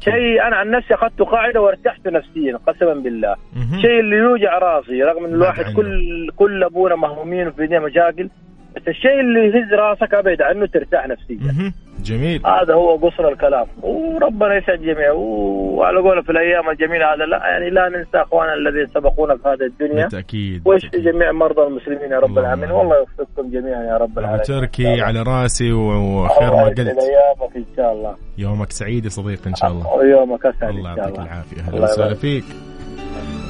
شيء 0.00 0.46
أنا 0.46 0.56
عن 0.56 0.70
نفسي 0.70 0.94
اخذته 0.94 1.24
قاعدة 1.24 1.60
وارتحت 1.60 2.08
نفسيا 2.08 2.56
قسما 2.66 2.94
بالله. 2.94 3.36
شيء 3.80 4.00
اللي 4.00 4.16
يوجع 4.16 4.58
راسي 4.58 5.02
رغم 5.02 5.24
إن 5.24 5.34
الواحد. 5.34 5.74
كل 5.76 6.30
كل 6.36 6.64
أبونا 6.64 6.96
مهمومين 6.96 7.48
وفي 7.48 7.62
الدنيا 7.62 7.80
مشاكل 7.80 8.28
بس 8.76 8.88
الشيء 8.88 9.20
اللي 9.20 9.40
يهز 9.40 9.72
راسك 9.72 10.14
أبعد 10.14 10.42
عنه 10.42 10.66
ترتاح 10.66 11.08
نفسيا. 11.08 11.72
جميل. 12.04 12.46
هذا 12.46 12.74
هو 12.74 12.96
قصر 12.96 13.28
الكلام. 13.28 13.66
وربنا 13.82 14.56
يسعد 14.56 14.78
الجميع 14.78 15.12
وعلى 15.12 15.98
قوله 15.98 16.22
في 16.22 16.30
الأيام 16.30 16.70
الجميلة 16.70 17.14
هذا 17.14 17.24
لا 17.24 17.36
يعني 17.36 17.70
لا 17.70 17.88
ننسى 17.88 18.16
أخواننا 18.18 18.54
الذين 18.54 18.86
سبقونا 18.86 19.36
في 19.36 19.48
هذه 19.48 19.66
الدنيا. 19.66 20.02
بالتأكيد 20.02 20.64
بالتأكيد. 20.64 21.02
جميع 21.02 21.32
مرضى 21.32 21.62
المسلمين 21.62 22.10
يا 22.10 22.18
رب 22.18 22.38
العالمين. 22.38 22.70
والله 22.70 22.96
يوفقكم 22.98 23.50
جميعا 23.50 23.82
يا 23.82 23.96
رب 23.96 24.18
العالمين. 24.18 24.42
تركي 24.42 25.00
على 25.02 25.22
راسي 25.22 25.72
وخير 25.72 26.52
ما 26.52 26.64
قلت. 26.64 26.78
ايامك 26.78 27.56
إن 27.56 27.64
شاء 27.76 27.92
الله. 27.92 28.16
يومك 28.38 28.70
سعيد 28.70 29.04
يا 29.04 29.10
صديقي 29.10 29.50
إن 29.50 29.54
شاء 29.54 29.70
الله. 29.70 29.94
ويومك 29.94 30.46
اسعد 30.46 30.74
الله 30.74 30.96
يعطيك 30.96 31.18
العافية. 31.18 31.60
أهلا 31.60 31.82
وسهلا. 31.82 32.14
فيك. 32.14 32.44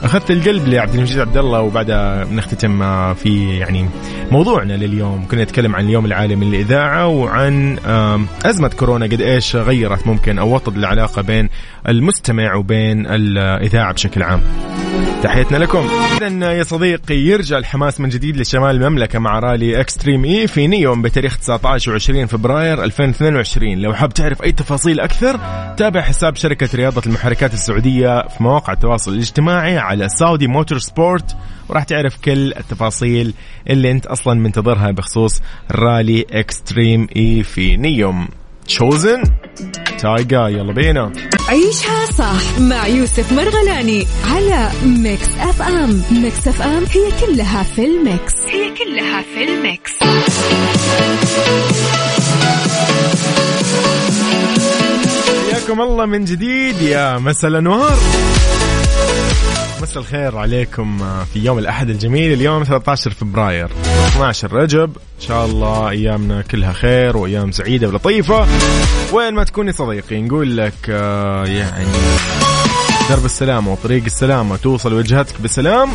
أخذت 0.03 0.31
القلب 0.31 0.69
لعبد 0.69 0.95
المجيد 0.95 1.19
عبد 1.19 1.37
الله 1.37 1.61
وبعدها 1.61 2.25
بنختتم 2.25 2.83
آه، 2.83 3.13
في 3.13 3.59
يعني 3.59 3.89
موضوعنا 4.31 4.73
لليوم. 4.73 5.27
كنا 5.31 5.43
نتكلم 5.43 5.77
عن 5.77 5.85
اليوم 5.85 6.07
العالمي 6.07 6.47
للإذاعة 6.47 7.07
وعن 7.07 7.79
أزمة 8.45 8.69
كورونا 8.69 9.07
قد 9.07 9.21
إيش 9.21 9.57
غيرت 9.57 10.07
ممكن 10.07 10.39
أو 10.39 10.55
وطد 10.55 10.77
العلاقة 10.77 11.23
بين 11.23 11.49
المستمع 11.89 12.55
وبين 12.55 13.07
الإذاعة 13.07 13.93
بشكل 13.93 14.23
عام. 14.23 14.41
تحياتنا 15.23 15.57
لكم. 15.57 15.89
اذا 16.23 16.53
يا 16.53 16.63
صديقي 16.63 17.15
يرجع 17.15 17.59
الحماس 17.59 18.01
من 18.01 18.09
جديد 18.09 18.37
لشمال 18.37 18.71
المملكة 18.71 19.19
مع 19.19 19.39
رالي 19.39 19.81
Extreme 19.81 20.25
E 20.25 20.47
في 20.47 20.67
نيوم 20.67 21.03
بتاريخ 21.03 21.39
19 21.39 21.99
و20 21.99 22.25
فبراير 22.27 22.85
2022 22.85 23.79
لو 23.79 23.95
حاب 23.95 24.15
تعرف 24.15 24.43
أي 24.43 24.53
تفاصيل 24.53 25.01
أكثر 25.01 25.41
تابع 25.77 26.01
حساب 26.01 26.37
شركة 26.37 26.69
رياضة 26.75 27.03
المحركات 27.07 27.55
السعودية 27.55 28.29
في 28.29 28.43
مواقع 28.43 28.73
التواصل 28.73 29.13
الاجتماعي 29.13 29.79
على 29.79 30.09
Saudi 30.09 30.47
Motorsport 30.47 31.37
وراح 31.69 31.85
تعرف 31.85 32.17
كل 32.17 32.53
التفاصيل 32.53 33.35
اللي 33.71 33.91
أنت 33.91 34.07
أصلا 34.07 34.35
منتظرها 34.35 34.91
بخصوص 34.91 35.43
رالي 35.71 36.27
Extreme 36.31 37.09
E 37.17 37.43
في 37.43 37.77
نيوم. 37.77 38.29
شوزن 38.67 39.23
تايجا 39.99 40.49
يلا 40.49 40.73
بينا 40.73 41.13
عيشها 41.49 42.07
صح 42.07 42.59
مع 42.61 42.87
يوسف 42.87 43.33
مرغلاني 43.33 44.07
على 44.25 44.71
Mix 44.85 45.29
FM 45.41 46.03
Mix 46.11 46.49
FM 46.49 46.85
هي 46.85 47.27
كلها 47.27 47.63
في 47.63 47.85
ال 47.85 47.95
mix. 47.95 48.35
هي 48.49 48.71
كلها 48.71 49.23
في 49.23 49.45
ال 49.45 49.54
mix. 49.54 49.93
حياكم 55.53 55.81
الله 55.81 56.07
من 56.07 56.25
جديد 56.25 56.83
يا 56.83 57.19
مساء 57.19 57.51
الأنوار. 57.51 57.99
مساء 59.83 59.99
الخير 60.03 60.39
عليكم 60.39 60.99
في 61.33 61.39
يوم 61.45 61.59
الأحد 61.59 61.91
الجميل 61.91 62.33
اليوم 62.33 62.65
13 62.65 63.11
فبراير 63.11 63.69
12 64.09 64.53
رجب 64.53 64.97
إن 64.97 65.27
شاء 65.29 65.47
الله 65.47 65.89
أيامنا 65.91 66.43
كلها 66.43 66.73
خير 66.73 67.17
وأيام 67.17 67.53
سعيدة 67.53 67.89
ولطيفة. 67.89 68.47
وين 69.13 69.35
ما 69.35 69.45
تكوني 69.45 69.73
صديقي 69.73 70.23
نقول 70.23 70.57
لك 70.57 70.75
آه، 70.89 71.45
يعني 71.47 71.87
درب 73.11 73.25
السلامة 73.25 73.73
وطريق 73.73 74.05
السلامة 74.05 74.57
توصل 74.57 74.93
وجهتك 74.93 75.41
بسلام. 75.41 75.91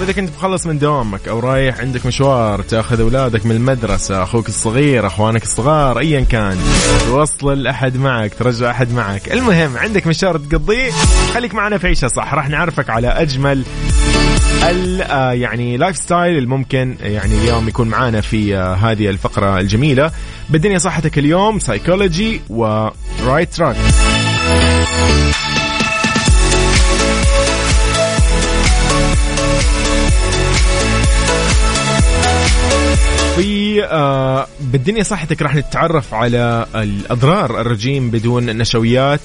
وإذا 0.00 0.12
كنت 0.12 0.30
مخلص 0.36 0.66
من 0.66 0.78
دوامك 0.78 1.28
أو 1.28 1.38
رايح 1.38 1.80
عندك 1.80 2.06
مشوار 2.06 2.62
تأخذ 2.62 3.00
أولادك 3.00 3.46
من 3.46 3.56
المدرسة 3.56 4.22
أخوك 4.22 4.48
الصغير 4.48 5.06
أخوانك 5.06 5.42
الصغار 5.42 5.98
ايا 5.98 6.20
كان 6.20 6.58
توصل 7.06 7.66
احد 7.66 7.96
معك 7.96 8.34
ترجع 8.34 8.70
أحد 8.70 8.92
معك. 8.92 9.32
المهم 9.32 9.76
عندك 9.76 10.06
مشوار 10.06 10.38
تقضيه؟ 10.38 10.90
خليك 11.34 11.54
معنا 11.54 11.78
في 11.78 11.86
عيشة 11.86 12.08
صح. 12.08 12.34
راح 12.34 12.48
نعرفك 12.48 12.90
على 12.90 13.08
أجمل 13.08 13.64
ال 14.62 15.02
آه، 15.02 15.32
يعني 15.32 15.76
lifestyle 15.76 16.38
الممكن 16.38 16.96
يعني 17.00 17.34
اليوم 17.34 17.68
يكون 17.68 17.88
معانا 17.88 18.20
في 18.20 18.56
آه، 18.56 18.74
هذه 18.74 19.10
الفقرة 19.10 19.60
الجميلة. 19.60 20.10
بالدنيا 20.50 20.78
صحتك 20.78 21.18
اليوم 21.18 21.58
psychology 21.58 22.40
و 22.48 22.66
right 22.66 23.54
track 23.54 23.76
في 33.36 33.84
آه 33.84 34.46
بالدنيا 34.60 35.02
صحتك 35.02 35.42
راح 35.42 35.54
نتعرف 35.54 36.14
على 36.14 36.66
الأضرار 36.74 37.60
الرجيم 37.60 38.10
بدون 38.10 38.46
نشويات 38.46 39.20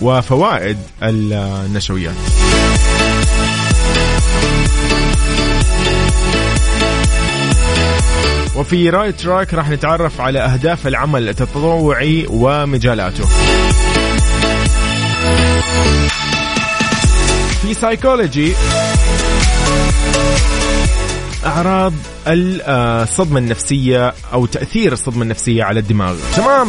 وفوائد 0.00 0.78
النشويات. 1.02 2.14
وفي 8.56 8.90
right 8.90 9.20
track 9.20 9.54
راح 9.54 9.70
نتعرف 9.70 10.20
على 10.20 10.38
أهداف 10.38 10.86
العمل 10.86 11.28
التطوعي 11.28 12.26
ومجالاته. 12.30 13.24
في 17.62 17.74
سايكولوجي 17.74 18.52
أعراض 21.46 21.92
الصدمه 22.26 23.38
النفسية 23.38 24.14
أو 24.32 24.46
تأثير 24.46 24.92
الصدمة 24.92 25.22
النفسية 25.22 25.64
على 25.64 25.80
الدماغ. 25.80 26.16
تمام؟ 26.36 26.68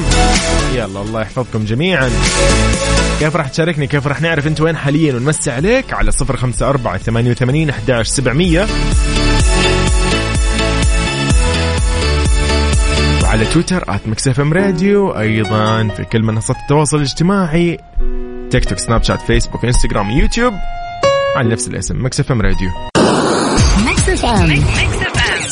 يلا 0.73 1.01
الله 1.01 1.21
يحفظكم 1.21 1.65
جميعا. 1.65 2.09
كيف 3.19 3.36
راح 3.36 3.47
تشاركني؟ 3.47 3.88
كيف 3.88 4.07
راح 4.07 4.21
نعرف 4.21 4.47
أنت 4.47 4.62
وين 4.62 4.77
حاليا؟ 4.77 5.13
ونمسي 5.13 5.51
عليك 5.51 5.93
على 5.93 6.12
صفر 6.12 6.38
خمسة 6.38 6.69
أربعة 6.69 6.97
ثمانية 6.97 7.31
وثمانين 7.31 7.69
أحداش 7.69 8.07
سبعمية. 8.07 8.67
وعلى 13.23 13.45
تويتر 13.45 13.83
at 13.88 14.39
FM 14.39 14.54
Radio 14.54 15.12
أيضا 15.12 15.88
في 15.88 16.03
كل 16.03 16.23
منصات 16.23 16.57
التواصل 16.57 16.97
الاجتماعي. 16.97 17.77
TikTok 18.52 18.78
Snapchat 18.78 19.21
Facebook 19.21 19.65
Instagram 19.65 20.10
YouTube. 20.10 20.54
على 21.36 21.49
نفس 21.49 21.67
الاسم 21.67 22.05
Mix 22.06 22.32
FM 22.32 22.41
Radio. 22.41 22.92
FM. 24.13 24.49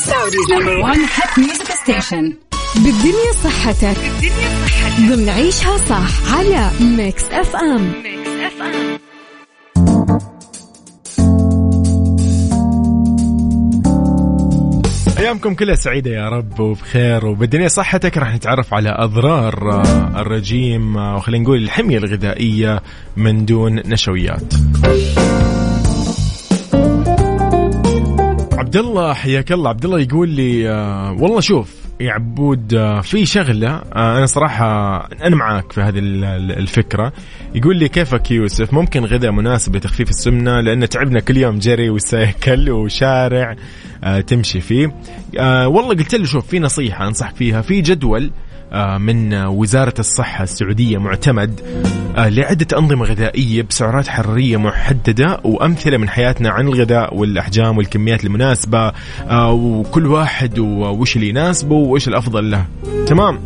Saudi's 0.10 0.47
number 0.54 0.76
one 0.91 1.02
hit 1.15 1.32
music 1.43 1.71
station. 1.84 2.26
بالدنيا 2.76 3.32
صحتك. 3.43 3.97
بالدنيا 4.21 4.50
صحتك. 4.65 5.10
ضمن 5.10 5.30
عيشها 5.30 5.78
صح 5.78 6.34
على 6.34 6.71
Mix 6.97 7.24
FM. 7.24 7.93
Mix 8.04 8.30
FM. 8.30 9.00
أيامكم 15.17 15.54
كلها 15.54 15.76
سعيدة 15.76 16.12
يا 16.12 16.30
رب 16.30 16.60
وبخير 16.60 17.26
وبالدنيا 17.26 17.67
صحتك. 17.67 18.17
راح 18.17 18.36
نتعرف 18.36 18.74
على 18.74 18.89
أضرار 18.89 19.82
الرجيم 20.21 20.95
وخلينا 20.95 21.43
نقول 21.43 21.58
الحمية 21.58 21.97
الغذائية 21.97 22.82
من 23.17 23.45
دون 23.45 23.76
نشويات. 23.76 24.54
عبد 28.71 28.86
الله 28.86 29.13
حياك 29.13 29.51
الله. 29.51 29.69
عبد 29.69 29.86
الله 29.86 29.99
يقول 29.99 30.29
لي 30.29 30.69
آه، 30.69 31.12
والله 31.12 31.39
شوف 31.39 31.75
يا 31.99 32.12
عبود 32.12 32.73
آه، 32.73 33.01
في 33.01 33.25
شغلة 33.25 33.69
آه، 33.69 34.17
أنا 34.17 34.25
صراحة 34.25 34.97
أنا 35.23 35.36
معاك 35.36 35.71
في 35.71 35.81
هذه 35.81 35.99
ال- 35.99 36.23
ال- 36.23 36.51
الفكرة. 36.51 37.13
يقول 37.55 37.77
لي 37.77 37.89
كيفك 37.89 38.31
يوسف؟ 38.31 38.73
ممكن 38.73 39.05
غذاء 39.05 39.31
مناسب 39.31 39.75
لتخفيف 39.75 40.10
السمنة؟ 40.10 40.62
لأن 40.62 40.89
تعبنا 40.89 41.19
كل 41.19 41.38
يوم 41.38 41.60
جري 41.60 41.89
وسيكل 41.89 42.69
وشارع 42.69 43.55
تمشي 44.27 44.60
فيه. 44.62 44.88
والله 45.65 45.89
قلت 45.89 46.15
له 46.15 46.25
شوف 46.25 46.47
في 46.47 46.60
نصيحة 46.60 47.07
انصحك 47.07 47.36
فيها. 47.36 47.62
في 47.62 47.81
جدول 47.81 48.31
من 48.97 49.34
آه، 49.34 49.49
وزارة 49.49 49.93
الصحة 49.99 50.43
السعودية 50.43 50.97
معتمد 50.97 51.62
آه، 52.17 52.29
لعدة 52.29 52.77
أنظمة 52.77 53.05
غذائية 53.05 53.62
بسعرات 53.62 54.07
حرارية 54.07 54.57
محددة 54.57 55.39
وأمثلة 55.43 55.97
من 55.97 56.10
حياتنا 56.10 56.49
عن 56.49 56.67
الغذاء 56.67 57.15
والأحجام 57.15 57.77
والكميات 57.77 58.23
المناسبة 58.23 58.91
آه، 59.29 59.51
وكل 59.51 60.07
واحد 60.07 60.60
وش 60.60 61.15
اللي 61.15 61.29
يناسبه 61.29 61.75
وإيش 61.75 62.07
الأفضل 62.07 62.51
له. 62.51 62.65
تمام؟ 63.07 63.39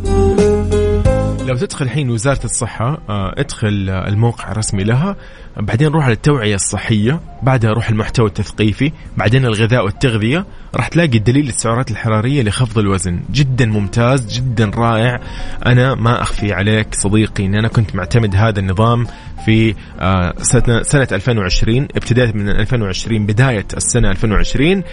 لو 1.45 1.55
تدخل 1.55 1.85
الحين 1.85 2.09
وزارة 2.09 2.45
الصحة 2.45 3.01
ادخل 3.09 3.89
الموقع 3.89 4.51
الرسمي 4.51 4.83
لها. 4.83 5.15
بعدين 5.57 5.87
روح 5.87 6.05
على 6.05 6.13
التوعية 6.13 6.55
الصحية 6.55 7.19
بعدها 7.43 7.71
روح 7.71 7.89
المحتوى 7.89 8.27
التثقيفي 8.27 8.91
بعدين 9.17 9.45
الغذاء 9.45 9.85
والتغذية 9.85 10.45
راح 10.75 10.87
تلاقي 10.87 11.17
الدليل 11.17 11.47
السعرات 11.47 11.91
الحرارية 11.91 12.43
لخفض 12.43 12.79
الوزن. 12.79 13.19
جدا 13.31 13.65
ممتاز 13.65 14.33
جدا 14.39 14.71
رائع. 14.75 15.19
أنا 15.65 15.95
ما 15.95 16.21
أخفي 16.21 16.53
عليك 16.53 16.95
صديقي 16.95 17.45
أن 17.45 17.55
أنا 17.55 17.67
كنت 17.67 17.95
معتمد 17.95 18.35
هذا 18.35 18.59
النظام 18.59 19.07
في 19.45 19.75
آه، 19.99 20.33
سنة, 20.41 20.81
سنة 20.81 21.07
2020 21.11 21.87
ابتداء 21.95 22.33
من 22.33 22.49
2020 22.49 23.25
بداية 23.25 23.65
السنة 23.77 24.11
2020 24.11 24.83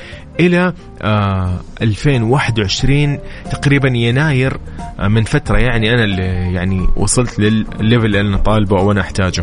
إلى 0.41 0.73
آه، 1.03 1.61
2021 1.83 3.19
تقريبا 3.51 3.89
يناير 3.89 4.57
آه، 5.01 5.09
من 5.09 5.23
فترة 5.23 5.59
يعني 5.59 5.95
أنا 5.95 6.05
اللي 6.05 6.55
يعني 6.55 6.89
وصلت 6.97 7.39
للليفل 7.39 8.07
اللي 8.07 8.21
أنا 8.21 8.37
طالبه 8.37 8.79
أو 8.79 8.93
أنا 8.93 9.01
أحتاجه. 9.01 9.43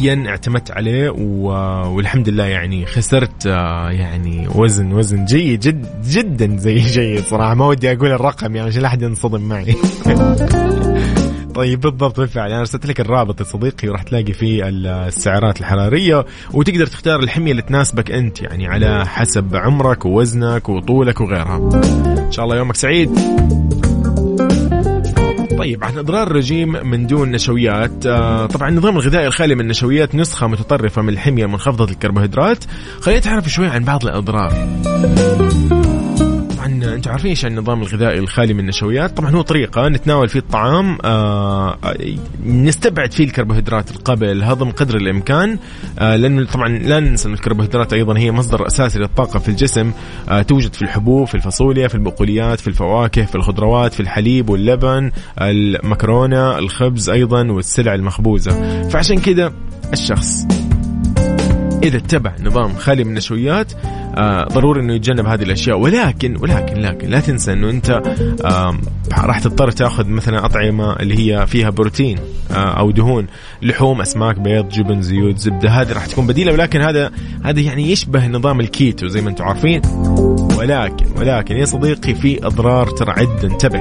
فعليا 0.00 0.28
اعتمدت 0.28 0.70
عليه. 0.70 1.10
والحمد 1.10 2.28
لله 2.28 2.44
يعني 2.44 2.86
خسرت 2.86 3.46
آه، 3.46 3.90
يعني 3.90 4.48
وزن 4.54 4.92
وزن 4.92 5.24
جيد 5.24 5.60
جد 5.60 5.86
جدا 6.10 6.56
زي 6.56 6.78
جيد 6.96 7.24
صراحة. 7.24 7.54
ما 7.54 7.66
ودي 7.66 7.92
أقول 7.92 8.12
الرقم 8.12 8.56
يعني 8.56 8.68
عشان 8.68 8.82
لا 8.82 8.88
أحد 8.88 9.02
ينصدم 9.02 9.40
معي. 9.40 9.74
طيب 11.54 11.80
بالضبط 11.80 12.20
بالفعل. 12.20 12.50
أنا 12.50 12.60
أرسلت 12.60 12.86
لك 12.86 13.00
الرابط 13.00 13.40
يا 13.40 13.44
صديقي 13.44 13.88
وراح 13.88 14.02
تلاقي 14.02 14.32
فيه 14.32 14.68
السعرات 14.68 15.60
الحرارية 15.60 16.26
وتقدر 16.52 16.86
تختار 16.86 17.20
الحمية 17.20 17.50
اللي 17.50 17.62
تناسبك 17.62 18.10
أنت 18.10 18.42
يعني 18.42 18.66
على 18.66 19.06
حسب 19.06 19.56
عمرك 19.56 20.04
ووزنك 20.04 20.68
وطولك 20.68 21.20
وغيرها. 21.20 21.56
إن 22.26 22.32
شاء 22.32 22.44
الله 22.44 22.56
يومك 22.56 22.76
سعيد. 22.76 23.10
طيب 25.58 25.84
عن 25.84 25.98
إضرار 25.98 26.26
الرجيم 26.26 26.86
من 26.86 27.06
دون 27.06 27.30
نشويات 27.30 28.06
آه 28.06 28.46
طبعا 28.46 28.68
النظام 28.68 28.96
الغذائي 28.96 29.26
الخالي 29.26 29.54
من 29.54 29.60
النشويات 29.60 30.14
نسخة 30.14 30.46
متطرفة 30.46 31.02
من 31.02 31.08
الحمية 31.08 31.46
منخفضه 31.46 31.84
الكربوهيدرات. 31.84 32.64
خلينا 33.00 33.20
نتعرف 33.20 33.48
شوي 33.48 33.66
عن 33.66 33.84
بعض 33.84 34.06
الإضرار. 34.06 34.52
أنتم 36.84 37.10
عارفين 37.10 37.30
إيش 37.30 37.46
النظام 37.46 37.82
الغذائي 37.82 38.18
الخالي 38.18 38.54
من 38.54 38.60
النشويات؟ 38.60 39.16
طبعا 39.16 39.30
هو 39.30 39.42
طريقة 39.42 39.88
نتناول 39.88 40.28
فيه 40.28 40.38
الطعام 40.38 40.98
آه 41.04 41.78
نستبعد 42.46 43.12
فيه 43.12 43.24
الكربوهيدرات 43.24 43.90
قبل 44.04 44.26
الهضم 44.26 44.70
قدر 44.70 44.96
الإمكان 44.96 45.58
آه 45.98 46.16
لأنه 46.16 46.44
طبعا 46.46 46.68
لا 46.68 47.00
ننسى 47.00 47.28
إن 47.28 47.34
الكربوهيدرات 47.34 47.92
أيضا 47.92 48.18
هي 48.18 48.32
مصدر 48.32 48.66
أساسي 48.66 48.98
للطاقة 48.98 49.38
في 49.38 49.48
الجسم 49.48 49.92
آه 50.28 50.42
توجد 50.42 50.74
في 50.74 50.82
الحبوب 50.82 51.26
في 51.26 51.34
الفاصوليا 51.34 51.88
في 51.88 51.94
البقوليات 51.94 52.60
في 52.60 52.68
الفواكه 52.68 53.24
في 53.24 53.34
الخضروات 53.34 53.94
في 53.94 54.00
الحليب 54.00 54.50
واللبن 54.50 55.10
المكرونة 55.40 56.58
الخبز 56.58 57.10
أيضا 57.10 57.50
والسلع 57.50 57.94
المخبوزة. 57.94 58.88
فعشان 58.88 59.18
كذا 59.18 59.52
الشخص 59.92 60.46
إذا 61.82 61.96
اتبع 61.96 62.32
نظام 62.40 62.74
خالي 62.74 63.04
من 63.04 63.10
النشويات 63.10 63.72
آه 64.14 64.44
ضروري 64.44 64.80
إنه 64.80 64.94
يتجنب 64.94 65.26
هذه 65.26 65.42
الأشياء. 65.42 65.78
ولكن 65.78 66.36
ولكن 66.40 66.80
لكن 66.80 67.08
لا 67.08 67.20
تنسى 67.20 67.52
إنه 67.52 67.70
أنت 67.70 68.02
آه 68.44 68.78
راح 69.18 69.38
تضطر 69.38 69.70
تأخذ 69.70 70.08
مثلا 70.08 70.44
أطعمة 70.44 70.96
اللي 70.96 71.18
هي 71.18 71.46
فيها 71.46 71.70
بروتين 71.70 72.18
آه 72.50 72.54
أو 72.54 72.90
دهون 72.90 73.26
لحوم 73.62 74.00
أسماك 74.00 74.40
بيض 74.40 74.68
جبن 74.68 75.02
زيوت 75.02 75.38
زبدة. 75.38 75.70
هذه 75.70 75.92
راح 75.92 76.06
تكون 76.06 76.26
بديلة 76.26 76.52
ولكن 76.52 76.80
هذا 76.80 77.10
هذا 77.44 77.60
يعني 77.60 77.90
يشبه 77.90 78.26
نظام 78.26 78.60
الكيتو 78.60 79.06
زي 79.06 79.20
ما 79.20 79.30
أنتم 79.30 79.44
عارفين. 79.44 79.82
ولكن 80.58 81.06
ولكن 81.16 81.56
يا 81.56 81.64
صديقي 81.64 82.14
في 82.14 82.46
أضرار 82.46 82.90
ترى 82.90 83.10
عده 83.10 83.48
انتبه. 83.48 83.80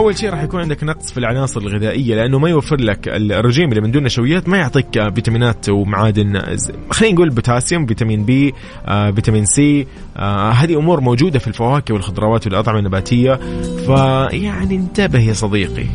أول 0.00 0.18
شيء 0.18 0.30
راح 0.30 0.42
يكون 0.42 0.60
عندك 0.60 0.84
نقص 0.84 1.12
في 1.12 1.18
العناصر 1.18 1.60
الغذائية 1.60 2.14
لأنه 2.14 2.38
ما 2.38 2.48
يوفر 2.48 2.76
لك 2.76 3.08
الرجيم 3.08 3.68
اللي 3.68 3.80
من 3.80 3.90
دون 3.90 4.02
نشويات 4.02 4.48
ما 4.48 4.56
يعطيك 4.56 5.14
فيتامينات 5.14 5.68
ومعادن 5.68 6.42
خلينا 6.90 7.14
نقول 7.14 7.30
بوتاسيوم 7.30 7.86
فيتامين 7.86 8.24
B 8.24 8.54
آه، 8.86 9.10
فيتامين 9.10 9.44
سي 9.44 9.86
آه، 10.16 10.50
هذه 10.50 10.78
أمور 10.78 11.00
موجودة 11.00 11.38
في 11.38 11.48
الفواكه 11.48 11.94
والخضروات 11.94 12.46
والأطعمة 12.46 12.78
النباتية. 12.78 13.40
فيعني 13.86 14.76
انتبه 14.76 15.20
يا 15.20 15.32
صديقي. 15.32 15.86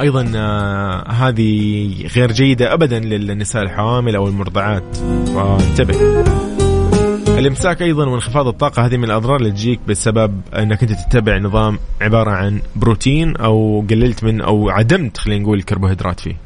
أيضا 0.00 0.32
آه، 0.36 1.10
هذه 1.10 1.88
غير 2.16 2.32
جيدة 2.32 2.74
ابدا 2.74 2.98
للنساء 2.98 3.62
الحوامل 3.62 4.16
أو 4.16 4.28
المرضعات. 4.28 4.96
فانتبه. 5.34 5.96
الامساك 7.46 7.82
أيضا 7.82 8.08
وانخفاض 8.08 8.46
الطاقة 8.46 8.86
هذه 8.86 8.96
من 8.96 9.04
الأضرار 9.04 9.36
اللي 9.36 9.50
تجيك 9.50 9.80
بسبب 9.88 10.40
إنك 10.54 10.82
أنت 10.82 10.92
تتبع 10.92 11.38
نظام 11.38 11.78
عبارة 12.00 12.30
عن 12.30 12.60
بروتين 12.76 13.36
أو 13.36 13.84
قللت 13.90 14.24
من 14.24 14.40
أو 14.40 14.70
عدمت 14.70 15.18
خلينا 15.18 15.42
نقول 15.42 15.58
الكربوهيدرات 15.58 16.20
فيه. 16.20 16.45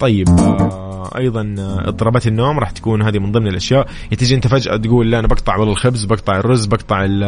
طيب 0.00 0.28
آه 0.28 0.90
أيضا 1.16 1.54
آه، 1.58 1.88
اضطرابات 1.88 2.26
النوم 2.26 2.58
راح 2.58 2.70
تكون 2.70 3.02
هذه 3.02 3.18
من 3.18 3.32
ضمن 3.32 3.46
الأشياء. 3.46 3.86
تيجي 4.18 4.34
أنت 4.34 4.46
فجأة 4.46 4.76
تقول 4.76 5.10
لا 5.10 5.18
أنا 5.18 5.28
بقطع 5.28 5.56
والله 5.56 5.72
الخبز 5.72 6.04
بقطع 6.04 6.38
الرز 6.38 6.66
بقطع 6.66 7.04
ال 7.04 7.24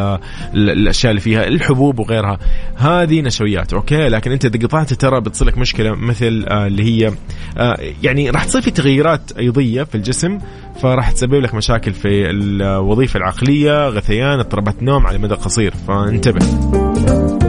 ال 0.55 0.71
الأشياء 0.71 1.11
اللي 1.11 1.21
فيها 1.21 1.49
الحبوب 1.49 1.99
وغيرها. 1.99 2.39
هذه 2.77 3.21
نشويات 3.21 3.73
أوكي؟ 3.73 4.09
لكن 4.09 4.33
أنت 4.33 4.45
إذا 4.45 4.67
قطعت 4.67 4.95
ترى 4.95 5.21
بتصير 5.21 5.49
لك 5.49 5.59
مشكلة 5.59 5.95
مثل 5.95 6.45
آه 6.49 6.67
اللي 6.67 6.83
هي 6.83 7.13
آه 7.59 7.79
يعني 8.03 8.31
راح 8.31 8.45
تصير 8.45 8.61
في 8.61 8.71
تغيرات 8.71 9.33
أيضية 9.33 9.83
في 9.83 9.95
الجسم 9.95 10.39
فراح 10.83 11.11
تسبب 11.11 11.35
لك 11.35 11.55
مشاكل 11.55 11.93
في 11.93 12.31
الوظيفة 12.31 13.19
العقلية 13.19 13.89
غثيان 13.89 14.39
اضطرابات 14.39 14.83
نوم 14.83 15.07
على 15.07 15.19
مدى 15.19 15.35
قصير. 15.35 15.75
فانتبه. 15.89 17.42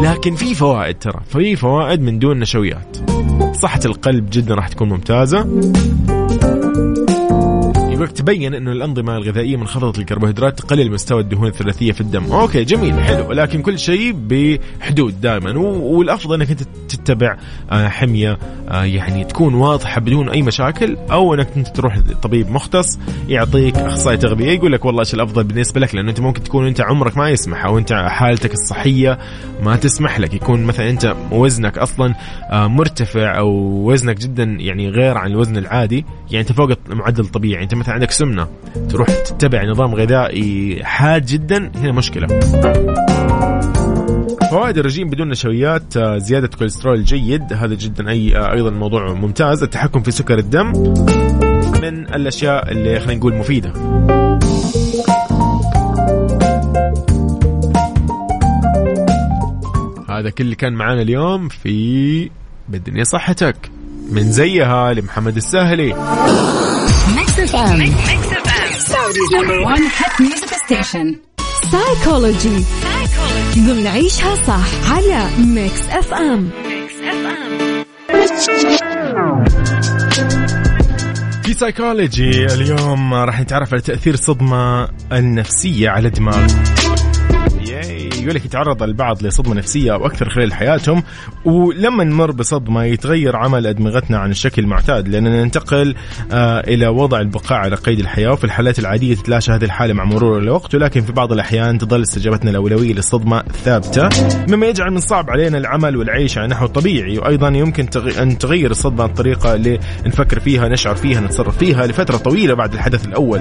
لكن 0.00 0.34
في 0.34 0.54
فوائد 0.54 0.98
ترى. 0.98 1.20
في 1.28 1.56
فوائد 1.56 2.00
من 2.00 2.18
دون 2.18 2.38
نشويات. 2.40 2.96
صحة 3.52 3.80
القلب 3.84 4.30
جدا 4.30 4.54
راح 4.54 4.68
تكون 4.68 4.88
ممتازة. 4.88 5.46
يقولك 8.06 8.18
تبين 8.18 8.54
إنه 8.54 8.72
الأنظمة 8.72 9.16
الغذائية 9.16 9.56
منخفضه 9.56 10.00
الكربوهيدرات 10.00 10.58
تقلل 10.58 10.92
مستوى 10.92 11.20
الدهون 11.20 11.48
الثلاثية 11.48 11.92
في 11.92 12.00
الدم، 12.00 12.32
أوكي 12.32 12.64
جميل 12.64 13.00
حلو. 13.00 13.28
ولكن 13.28 13.62
كل 13.62 13.78
شيء 13.78 14.12
بحدود 14.12 15.20
دائما. 15.20 15.58
والأفضل 15.58 16.34
إنك 16.34 16.50
أنت 16.50 16.62
تتبع 16.88 17.36
آه، 17.72 17.88
حمية 17.88 18.38
آه، 18.68 18.84
يعني 18.84 19.24
تكون 19.24 19.54
واضحة 19.54 20.00
بدون 20.00 20.28
أي 20.28 20.42
مشاكل 20.42 20.96
أو 21.10 21.34
إنك 21.34 21.48
أنت 21.56 21.68
تروح 21.68 21.98
لطبيب 21.98 22.50
مختص 22.50 22.98
يعطيك 23.28 23.76
أخصائي 23.76 24.16
تغذية 24.16 24.50
يقول 24.50 24.72
لك 24.72 24.84
والله 24.84 25.00
إيش 25.00 25.14
الأفضل 25.14 25.44
بالنسبة 25.44 25.80
لك؟ 25.80 25.94
لأنه 25.94 26.10
أنت 26.10 26.20
ممكن 26.20 26.42
تكون 26.42 26.66
أنت 26.66 26.80
عمرك 26.80 27.16
ما 27.16 27.30
يسمح 27.30 27.64
أو 27.64 27.78
أنت 27.78 27.92
حالتك 27.92 28.52
الصحية 28.52 29.18
ما 29.62 29.76
تسمح 29.76 30.20
لك. 30.20 30.34
يكون 30.34 30.64
مثلا 30.64 30.90
أنت 30.90 31.16
وزنك 31.32 31.78
أصلا 31.78 32.14
آه، 32.50 32.66
مرتفع 32.66 33.38
أو 33.38 33.48
وزنك 33.90 34.16
جدا 34.18 34.44
يعني 34.44 34.88
غير 34.88 35.18
عن 35.18 35.30
الوزن 35.30 35.56
العادي 35.56 36.04
يعني 36.30 36.40
أنت 36.40 36.52
فوق 36.52 36.70
المعدل 36.90 37.24
الطبيعي 37.24 37.62
أنت 37.62 37.74
مثلا 37.74 37.95
عندك 37.96 38.10
سمنة 38.10 38.48
تروح 38.88 39.08
تتبع 39.08 39.64
نظام 39.64 39.94
غذائي 39.94 40.80
حاد 40.84 41.26
جدا 41.26 41.70
هنا 41.74 41.92
مشكلة. 41.92 42.26
فوائد 44.50 44.78
الرجيم 44.78 45.10
بدون 45.10 45.28
نشويات 45.28 45.96
آه، 45.96 46.18
زيادة 46.18 46.48
كوليسترول 46.58 47.04
جيد 47.04 47.52
هذا 47.52 47.74
جدا 47.74 48.10
أي 48.10 48.36
آه، 48.36 48.52
أيضا 48.52 48.70
موضوع 48.70 49.12
ممتاز. 49.12 49.62
التحكم 49.62 50.02
في 50.02 50.10
سكر 50.10 50.38
الدم 50.38 50.66
من 51.82 52.14
الأشياء 52.14 52.72
اللي 52.72 53.00
خلينا 53.00 53.14
نقول 53.14 53.34
مفيدة. 53.34 53.72
هذا 60.08 60.30
كل 60.30 60.44
اللي 60.44 60.54
كان 60.54 60.72
معانا 60.72 61.02
اليوم 61.02 61.48
في 61.48 62.30
بالدنيا 62.68 63.04
صحتك. 63.04 63.56
من 64.10 64.32
زيها 64.32 64.92
لمحمد 64.92 65.38
F 65.38 66.75
M 67.56 67.94
Saudi's 68.78 69.34
number 69.34 69.58
1 69.58 69.80
hit 69.82 70.20
music 70.20 70.54
station 70.64 71.16
psychology 71.72 72.64
ضمن 73.58 73.86
عيشها 73.86 74.34
صح 74.46 74.92
على 74.92 75.28
Mix 75.38 75.80
FM 75.90 76.50
في 81.42 81.52
سايكولوجي 81.54 82.46
اليوم 82.46 83.14
راح 83.14 83.40
نتعرف 83.40 83.72
على 83.72 83.82
تأثير 83.82 84.14
الصدمة 84.14 84.88
النفسية 85.12 85.88
على 85.90 86.08
الدماغ. 86.08 86.46
يقول 88.26 88.36
لك 88.36 88.44
يتعرض 88.44 88.82
البعض 88.82 89.22
لصدمة 89.22 89.54
نفسية 89.54 89.94
أو 89.94 90.06
أكثر 90.06 90.28
خلال 90.28 90.54
حياتهم 90.54 91.02
ولما 91.44 92.04
نمر 92.04 92.30
بصدمة 92.30 92.84
يتغير 92.84 93.36
عمل 93.36 93.66
أدمغتنا 93.66 94.18
عن 94.18 94.30
الشكل 94.30 94.62
المعتاد 94.62 95.08
لأننا 95.08 95.44
ننتقل 95.44 95.94
آه 96.32 96.60
إلى 96.60 96.88
وضع 96.88 97.20
البقاء 97.20 97.58
على 97.58 97.76
قيد 97.76 97.98
الحياة 97.98 98.32
وفي 98.32 98.44
الحالات 98.44 98.78
العادية 98.78 99.14
تتلاشى 99.14 99.52
هذه 99.52 99.64
الحالة 99.64 99.94
مع 99.94 100.04
مرور 100.04 100.38
الوقت 100.38 100.74
ولكن 100.74 101.00
في 101.00 101.12
بعض 101.12 101.32
الأحيان 101.32 101.78
تظل 101.78 102.02
استجابتنا 102.02 102.50
الأولوية 102.50 102.92
للصدمة 102.92 103.42
ثابتة 103.64 104.08
مما 104.48 104.66
يجعل 104.66 104.90
من 104.90 105.00
صعب 105.00 105.30
علينا 105.30 105.58
العمل 105.58 105.96
والعيش 105.96 106.38
على 106.38 106.46
نحو 106.46 106.66
طبيعي 106.66 107.18
وأيضا 107.18 107.48
يمكن. 107.48 107.86
أن 108.18 108.38
تغير 108.38 108.70
الصدمة 108.70 109.04
الطريقة 109.04 109.54
اللي 109.54 109.78
نفكر 110.06 110.40
فيها 110.40 110.68
نشعر 110.68 110.94
فيها 110.94 111.20
نتصرف 111.20 111.58
فيها 111.58 111.86
لفترة 111.86 112.16
طويلة 112.16 112.54
بعد 112.54 112.72
الحدث 112.72 113.06
الأول 113.06 113.40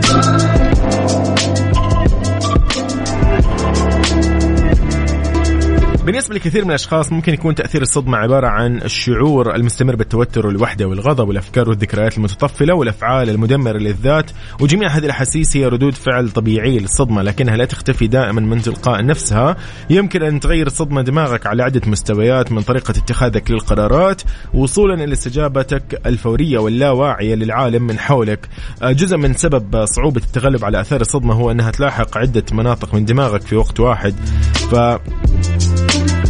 بالنسبة 6.06 6.36
لكثير 6.36 6.64
من 6.64 6.70
الأشخاص 6.70 7.12
ممكن 7.12 7.34
يكون 7.34 7.56
تأثير 7.56 7.82
الصدمة 7.82 8.18
عبارة 8.18 8.48
عن 8.48 8.82
الشعور 8.82 9.56
المستمر 9.56 9.96
بالتوتر 9.96 10.48
والوحدة 10.48 10.86
والغضب 10.86 11.28
والأفكار 11.28 11.70
والذكريات 11.70 12.18
المتطفلة 12.18 12.74
والأفعال 12.74 13.30
المدمرة 13.30 13.78
للذات 13.78 14.32
وجميع 14.62 14.90
هذه 14.90 15.06
الأحاسيس 15.06 15.58
هي 15.58 15.66
ردود 15.66 15.94
فعل 15.94 16.30
طبيعية 16.30 16.80
للصدمة 16.80 17.22
لكنها 17.22 17.58
لا 17.58 17.66
تختفي 17.66 18.08
دائما 18.08 18.42
من 18.42 18.62
تلقاء 18.62 19.06
نفسها. 19.06 19.56
يمكن 19.90 20.24
أن 20.24 20.40
تغير 20.40 20.68
الصدمة 20.68 21.02
دماغك 21.02 21.48
على 21.48 21.64
عدة 21.64 21.82
مستويات 21.88 22.52
من 22.52 22.62
طريقة 22.62 22.92
اتخاذك 22.92 23.52
للقرارات 23.52 24.22
وصولا 24.54 25.04
إلى 25.04 25.14
استجابتك 25.14 26.02
الفورية 26.06 26.58
واللاواعية 26.58 27.36
للعالم 27.36 27.88
من 27.88 28.00
حولك. 28.00 28.50
آه، 28.82 28.92
جزء 28.92 29.18
من 29.18 29.34
سبب 29.34 29.86
صعوبة 29.86 30.22
التغلب 30.22 30.66
على 30.66 30.82
آثار 30.82 31.02
الصدمة 31.02 31.34
هو 31.34 31.52
أنها 31.52 31.72
تلاحق 31.72 32.18
عدة 32.18 32.46
مناطق 32.52 32.94
من 32.94 33.06
دماغك 33.06 33.42
في 33.42 33.56
وقت 33.56 33.80
واحد. 33.80 34.16
ف 34.72 34.76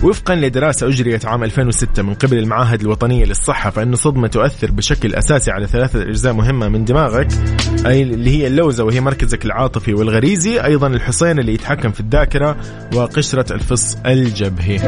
وفقا 0.05 0.35
لدراسة 0.35 0.87
أجريت 0.87 1.25
عام 1.25 1.43
2006 1.43 2.03
من 2.03 2.13
قبل 2.13 2.37
المعاهد 2.37 2.81
الوطنية 2.81 3.25
للصحة 3.25 3.69
فإن 3.69 3.93
الصدمة 3.93 4.27
تؤثر 4.27 4.71
بشكل 4.71 5.15
أساسي 5.15 5.51
على 5.51 5.67
ثلاثة 5.67 6.01
أجزاء 6.01 6.33
مهمة 6.33 6.67
من 6.67 6.85
دماغك 6.85 7.27
أي 7.85 8.01
اللي 8.01 8.29
هي 8.29 8.47
اللوزة 8.47 8.83
وهي 8.83 9.01
مركزك 9.01 9.45
العاطفي 9.45 9.93
والغريزي 9.93 10.59
أيضا 10.59 10.87
الحصين 10.87 11.39
اللي 11.39 11.53
يتحكم 11.53 11.91
في 11.91 11.99
الذاكرة 11.99 12.57
وقشرة 12.95 13.53
الفص 13.53 13.97
الجبهي. 14.05 14.79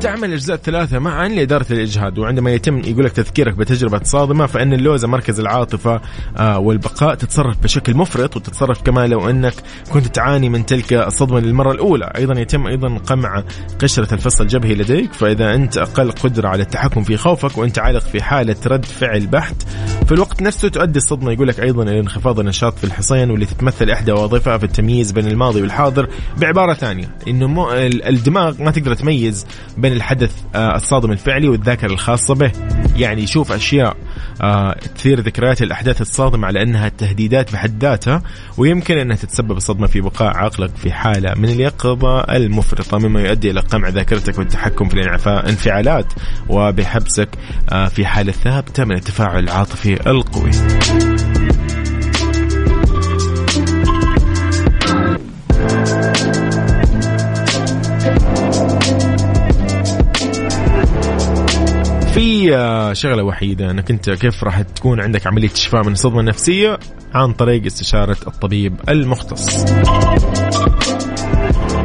تعمل 0.00 0.24
الأجزاء 0.24 0.56
الثلاثة 0.56 0.98
معا 0.98 1.28
لإدارة 1.28 1.66
الإجهاد 1.70 2.18
وعندما 2.18 2.52
يتم 2.52 2.78
يقول 2.78 3.04
لك 3.04 3.12
تذكيرك 3.12 3.54
بتجربة 3.54 4.00
صادمة 4.04 4.46
فإن 4.46 4.72
اللوزة 4.72 5.08
مركز 5.08 5.40
العاطفة 5.40 6.00
آه، 6.36 6.58
والبقاء 6.58 7.14
تتصرف 7.14 7.62
بشكل 7.62 7.94
مفرط 7.94 8.36
وتتصرف 8.36 8.82
كما 8.82 9.06
لو 9.06 9.30
أنك 9.30 9.54
كنت 9.92 10.06
تعاني 10.06 10.48
من 10.48 10.66
تلك 10.66 10.92
الصدمة 10.92 11.40
للمرة 11.40 11.72
الأولى. 11.72 12.12
أيضا 12.16 12.40
يتم 12.40 12.66
أيضا 12.66 12.98
قمع 12.98 13.42
قشرة 13.78 14.14
الفص 14.14 14.40
الجبهي 14.40 14.74
لديك 14.74 15.12
فإذا 15.12 15.54
أنت 15.54 15.78
أقل 15.78 16.10
قدرة 16.12 16.48
على 16.48 16.62
التحكم 16.62 17.02
في 17.02 17.16
خوفك 17.16 17.58
وأنت 17.58 17.78
عالق 17.78 18.02
في 18.02 18.22
حالة 18.22 18.56
رد 18.66 18.84
فعل 18.84 19.26
بحت 19.26 19.62
في 20.06 20.12
الوقت 20.12 20.42
نفسه 20.42 20.68
تؤدي 20.68 20.98
الصدمة. 20.98 21.32
يقول 21.32 21.48
لك 21.48 21.60
أيضا 21.60 21.82
إلى 21.82 22.00
انخفاض 22.00 22.40
النشاط 22.40 22.78
في 22.78 22.84
الحصين 22.84 23.30
واللي 23.30 23.46
تتمثل 23.46 23.90
إحدى 23.90 24.12
وظائفها 24.12 24.58
في 24.58 24.64
التمييز 24.64 25.12
بين 25.12 25.26
الماضي 25.26 25.62
والحاضر 25.62 26.08
بعبارة 26.38 26.74
ثانية 26.74 27.08
إنه 27.28 27.46
مو 27.46 27.72
الدماغ 27.72 28.62
ما 28.62 28.70
تقدر 28.70 28.94
تميز 28.94 29.46
بين 29.78 29.85
الحدث 29.92 30.32
آه، 30.54 30.76
الصادم 30.76 31.12
الفعلي 31.12 31.48
والذاكرة 31.48 31.92
الخاصة 31.92 32.34
به. 32.34 32.52
يعني 32.96 33.22
يشوف 33.22 33.52
أشياء 33.52 33.96
آه، 34.42 34.72
تثير 34.94 35.20
ذكريات 35.20 35.62
الأحداث 35.62 36.00
الصادمة 36.00 36.46
على 36.46 36.62
أنها 36.62 36.88
تهديدات 36.88 37.52
بحد 37.52 37.84
ذاتها 37.84 38.22
ويمكن 38.58 38.98
أنها 38.98 39.16
تتسبب 39.16 39.56
الصدمة 39.56 39.86
في 39.86 40.00
بقاء 40.00 40.36
عقلك 40.36 40.76
في 40.76 40.92
حالة 40.92 41.34
من 41.34 41.48
اليقظة 41.48 42.20
المفرطة 42.20 42.98
مما 42.98 43.20
يؤدي 43.20 43.50
إلى 43.50 43.60
قمع 43.60 43.88
ذاكرتك 43.88 44.38
والتحكم 44.38 44.88
في 44.88 44.94
الانفعالات 44.94 46.12
وبحبسك 46.48 47.28
آه، 47.72 47.88
في 47.88 48.06
حالة 48.06 48.32
ثابتة 48.32 48.84
من 48.84 48.96
التفاعل 48.96 49.38
العاطفي 49.38 50.10
القوي. 50.10 50.50
في 62.36 62.90
شغلة 62.92 63.22
وحيدة 63.22 63.70
إنك 63.70 63.90
أنت 63.90 64.10
كيف 64.10 64.44
راح 64.44 64.60
تكون 64.60 65.00
عندك 65.00 65.26
عملية 65.26 65.48
شفاء 65.54 65.82
من 65.84 65.92
الصدمه 65.92 66.20
النفسيه 66.20 66.78
عن 67.14 67.32
طريق 67.32 67.64
استشارة 67.64 68.16
الطبيب 68.26 68.74
المختص. 68.88 69.64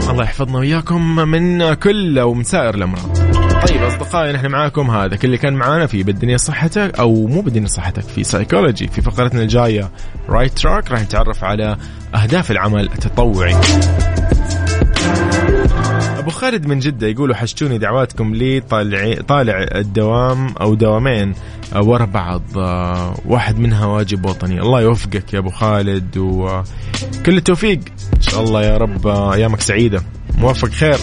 الله 0.10 0.24
يحفظنا 0.24 0.58
وياكم 0.58 1.16
من 1.16 1.74
كل 1.74 2.20
أو 2.20 2.34
من 2.34 2.44
سائر 2.44 2.76
الأمراض. 2.76 3.18
طيب 3.68 3.84
أصدقائي 3.84 4.34
نحن 4.34 4.48
معاكم 4.48 4.92
هذا 4.92 5.16
كل 5.16 5.28
اللي 5.28 5.38
كان 5.38 5.54
معانا 5.54 5.86
في 5.88 6.04
بالدنيا 6.04 6.38
صحتك 6.38 7.00
أو 7.00 7.28
مو 7.28 7.42
بالدنيا 7.42 7.68
صحتك 7.68 8.04
في 8.04 8.24
سايكولوجي 8.24 8.88
في 8.88 9.02
فقرتنا 9.02 9.42
الجاية 9.42 9.92
right 10.30 10.60
track 10.60 10.92
راح 10.92 11.02
نتعرف 11.02 11.44
على 11.44 11.78
أهداف 12.16 12.52
العمل 12.52 12.84
التطوعي. 12.84 13.56
خالد 16.42 16.68
من 16.68 16.80
جدة 16.80 17.08
يقول 17.08 17.36
وحشتوني 17.36 17.78
دعواتكم 17.78 18.36
لي 18.36 18.60
طالع 18.60 19.16
طالع 19.28 19.66
الدوام 19.76 20.48
أو 20.62 20.74
دوامين 20.74 21.34
ورا 21.76 22.06
بعض 22.06 22.42
آه، 22.58 23.16
واحد 23.26 23.60
منها 23.60 23.86
واجب 23.86 24.26
وطني. 24.26 24.62
الله 24.62 24.82
يوفقك 24.82 25.34
يا 25.34 25.40
أبو 25.40 25.50
خالد 25.50 26.18
وكل 26.18 27.38
التوفيق. 27.38 27.80
إن 28.16 28.22
شاء 28.22 28.44
الله 28.44 28.64
يا 28.64 28.78
رب 28.78 29.08
آه، 29.08 29.34
أيامك 29.34 29.62
سعيدة. 29.62 30.04
موفق 30.38 30.70
خير. 30.70 30.98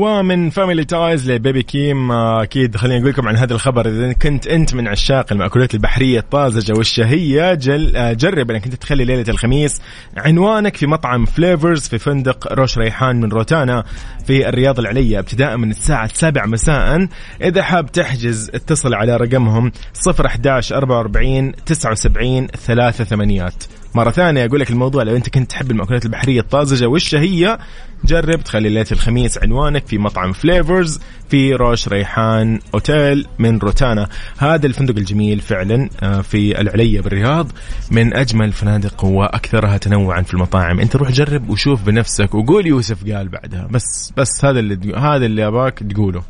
ومن 0.00 0.50
family 0.50 0.84
ties 0.84 1.30
ل 1.30 1.36
Baby 1.36 1.62
Keem. 1.62 2.12
آه، 2.12 2.42
أكيد 2.42 2.76
خليني 2.76 3.00
أقول 3.00 3.10
لكم 3.10 3.28
عن 3.28 3.36
هذا 3.36 3.54
الخبر. 3.54 3.88
إذا 3.88 4.12
كنت 4.12 4.46
أنت 4.46 4.74
من 4.74 4.88
عشاق 4.88 5.32
المأكولات 5.32 5.74
البحرية 5.74 6.18
الطازجة 6.18 6.72
والشهية 6.76 7.54
جل 7.54 7.96
آه، 7.96 8.12
جرب 8.12 8.50
إنك 8.50 8.64
أنت 8.64 8.74
تخلي 8.74 9.04
ليلة 9.04 9.24
الخميس 9.28 9.82
عنوانك 10.16 10.76
في 10.76 10.86
مطعم 10.86 11.24
Flavors 11.24 11.88
في 11.88 11.98
فندق 11.98 12.52
روش 12.52 12.78
ريحان 12.78 13.20
من 13.20 13.28
روتانا 13.32 13.84
في 14.26 14.48
الرياض 14.48 14.78
العليا 14.78 15.18
ابتداء 15.18 15.56
من 15.56 15.70
الساعة 15.70 16.10
7 16.14 16.46
مساء. 16.46 17.08
إذا 17.42 17.62
حاب 17.62 17.92
تحجز 17.92 18.50
اتصل 18.54 18.94
على 18.94 19.16
رقمهم 19.16 19.72
011 20.20 20.76
44 20.76 21.52
79 21.66 22.46
3 22.46 23.04
ثمانيات. 23.04 23.64
مرة 23.94 24.10
ثانية 24.10 24.44
أقول 24.44 24.60
لك 24.60 24.70
الموضوع 24.70 25.02
لو 25.02 25.16
أنت 25.16 25.28
كنت 25.28 25.50
تحب 25.50 25.70
المأكولات 25.70 26.04
البحرية 26.04 26.40
الطازجة 26.40 26.86
والشهية 26.86 27.58
جرب 28.04 28.44
تخلي 28.44 28.68
ليلة 28.68 28.86
الخميس 28.92 29.38
عنوانك 29.38 29.86
في 29.86 29.98
مطعم 29.98 30.32
Flavors 30.32 31.00
في 31.28 31.54
روش 31.54 31.88
ريحان 31.88 32.60
أوتيل 32.74 33.26
من 33.38 33.58
روتانا. 33.58 34.08
هذا 34.38 34.66
الفندق 34.66 34.96
الجميل 34.96 35.40
فعلا 35.40 35.88
آه، 36.02 36.20
في 36.20 36.60
العلية 36.60 37.00
بالرياض 37.00 37.52
من 37.90 38.14
أجمل 38.14 38.46
الفنادق 38.46 39.04
وأكثرها 39.04 39.76
تنوعا 39.76 40.22
في 40.22 40.34
المطاعم. 40.34 40.80
أنت 40.80 40.96
روح 40.96 41.10
جرب 41.10 41.50
وشوف 41.50 41.82
بنفسك 41.82 42.34
وقول 42.34 42.66
يوسف 42.66 43.12
قال 43.12 43.28
بعدها. 43.28 43.68
بس 43.70 44.12
بس 44.16 44.44
هذا 44.44 44.58
اللي 44.58 44.96
هذا 44.96 45.26
اللي 45.26 45.46
أباك 45.46 45.78
تقوله. 45.78 46.22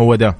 هو 0.00 0.14
ده. 0.14 0.36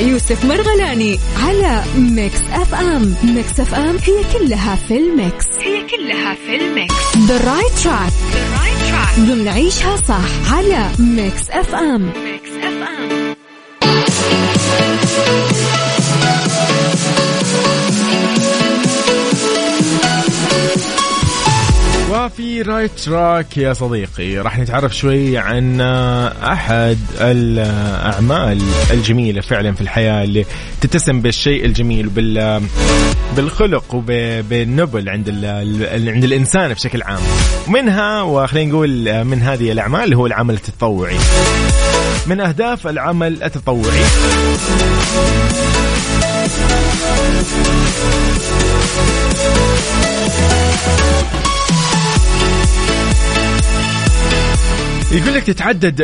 مع 0.00 0.06
يوسف 0.06 0.44
مرغلاني 0.44 1.18
على 1.42 1.82
Mix 1.96 2.40
FM. 2.52 3.14
Mix 3.24 3.60
FM 3.60 3.96
هي 3.96 4.38
كلها 4.38 4.76
في 4.76 4.96
ال 4.98 5.08
Mix. 5.08 5.46
هي 5.58 5.86
كلها 5.86 5.86
كلها 5.96 6.34
في 6.34 6.56
ال 6.56 6.64
Mix. 6.64 6.94
The 7.18 7.52
Right 7.52 7.72
Track 7.84 8.12
ضمن 9.18 9.48
عيشها 9.48 9.96
صح 9.96 10.54
على 10.54 10.90
Mix 10.98 11.50
FM. 11.50 12.12
Mix 12.24 12.50
FM. 12.62 13.34
وفي 22.40 22.62
Right 22.62 22.90
Track 22.90 23.56
يا 23.56 23.72
صديقي. 23.72 24.38
راح 24.38 24.58
نتعرف 24.58 24.96
شوي 24.96 25.38
عن 25.38 25.80
أحد 25.80 26.98
الأعمال 27.20 28.62
الجميلة 28.90 29.40
فعلا 29.40 29.72
في 29.72 29.80
الحياة 29.80 30.24
اللي 30.24 30.46
تتسم 30.80 31.20
بالشيء 31.20 31.64
الجميل 31.64 32.06
وبال 32.06 32.62
بالخلق 33.36 33.94
وبالنبل 33.94 35.08
عند 35.08 35.28
عند 35.92 36.24
الإنسان 36.24 36.72
بشكل 36.72 37.02
عام. 37.02 37.22
منها 37.68 38.22
وخلينا 38.22 38.70
نقول 38.72 39.24
من 39.24 39.42
هذه 39.42 39.72
الأعمال 39.72 40.04
اللي 40.04 40.16
هو 40.16 40.26
العمل 40.26 40.54
التطوعي. 40.54 41.16
من 42.26 42.40
أهداف 42.40 42.86
العمل 42.86 43.42
التطوعي. 43.42 44.04
يقول 55.12 55.34
لك 55.34 55.42
تتعدد 55.44 56.00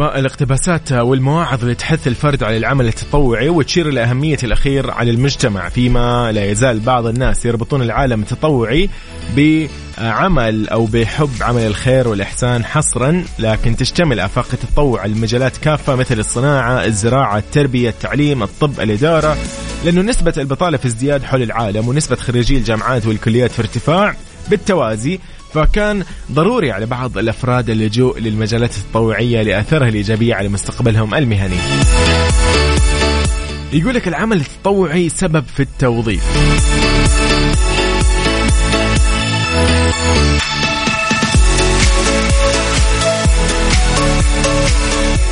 الاقتباسات 0.00 0.92
والمواعظ 0.92 1.62
اللي 1.62 1.74
تحث 1.74 2.08
الفرد 2.08 2.42
على 2.42 2.56
العمل 2.56 2.86
التطوعي 2.88 3.48
وتشير 3.48 3.88
إلى 3.88 4.02
أهمية 4.02 4.36
الأخير 4.42 4.90
على 4.90 5.10
المجتمع 5.10 5.68
فيما 5.68 6.32
لا 6.32 6.44
يزال 6.44 6.80
بعض 6.80 7.06
الناس 7.06 7.46
يربطون 7.46 7.82
العالم 7.82 8.22
التطوعي 8.22 8.90
بعمل 9.36 10.68
أو 10.68 10.86
بحب 10.86 11.30
عمل 11.40 11.62
الخير 11.62 12.08
والإحسان 12.08 12.64
حصرا 12.64 13.24
لكن 13.38 13.76
تشتمل 13.76 14.20
آفاق 14.20 14.46
التطوع 14.52 15.00
على 15.00 15.12
المجالات 15.12 15.56
كافة 15.56 15.94
مثل 15.94 16.18
الصناعة 16.18 16.84
الزراعة 16.84 17.38
التربية 17.38 17.88
التعليم 17.88 18.42
الطب 18.42 18.80
الإدارة 18.80 19.36
لأنه 19.84 20.02
نسبة 20.02 20.34
البطالة 20.38 20.76
في 20.76 20.86
ازدياد 20.86 21.22
حول 21.22 21.42
العالم 21.42 21.88
ونسبة 21.88 22.16
خريجي 22.16 22.56
الجامعات 22.56 23.06
والكليات 23.06 23.50
في 23.50 23.58
ارتفاع 23.62 24.14
بالتوازي 24.50 25.20
فكان 25.54 26.04
ضروري 26.32 26.72
على 26.72 26.86
بعض 26.86 27.18
الأفراد 27.18 27.70
اللجوء 27.70 28.18
للمجالات 28.18 28.76
التطوعية 28.76 29.42
لاثارها 29.42 29.88
الإيجابية 29.88 30.34
على 30.34 30.48
مستقبلهم 30.48 31.14
المهني. 31.14 31.56
يقول 33.72 33.94
لك 33.94 34.08
العمل 34.08 34.36
التطوعي 34.36 35.08
سبب 35.08 35.44
في 35.56 35.60
التوظيف. 35.60 36.24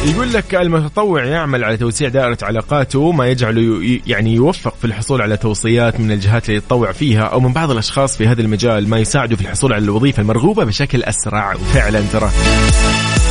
يقول 0.04 0.32
لك 0.32 0.54
المتطوع 0.54 1.24
يعمل 1.24 1.64
على 1.64 1.76
توسيع 1.76 2.08
دائرة 2.08 2.38
علاقاته 2.42 3.12
ما 3.12 3.26
يجعله 3.26 3.98
يعني 4.06 4.34
يوفق 4.34 4.74
في 4.76 4.84
الحصول 4.84 5.22
على 5.22 5.36
توصيات 5.36 6.00
من 6.00 6.12
الجهات 6.12 6.48
اللي 6.48 6.56
يتطوع 6.56 6.92
فيها 6.92 7.22
أو 7.22 7.40
من 7.40 7.52
بعض 7.52 7.70
الأشخاص 7.70 8.16
في 8.16 8.26
هذا 8.26 8.40
المجال 8.42 8.88
ما 8.88 8.98
يساعده 8.98 9.36
في 9.36 9.42
الحصول 9.42 9.72
على 9.72 9.84
الوظيفة 9.84 10.20
المرغوبة 10.22 10.64
بشكل 10.64 11.02
أسرع. 11.02 11.54
وفعلا 11.54 12.00
ترى 12.12 12.30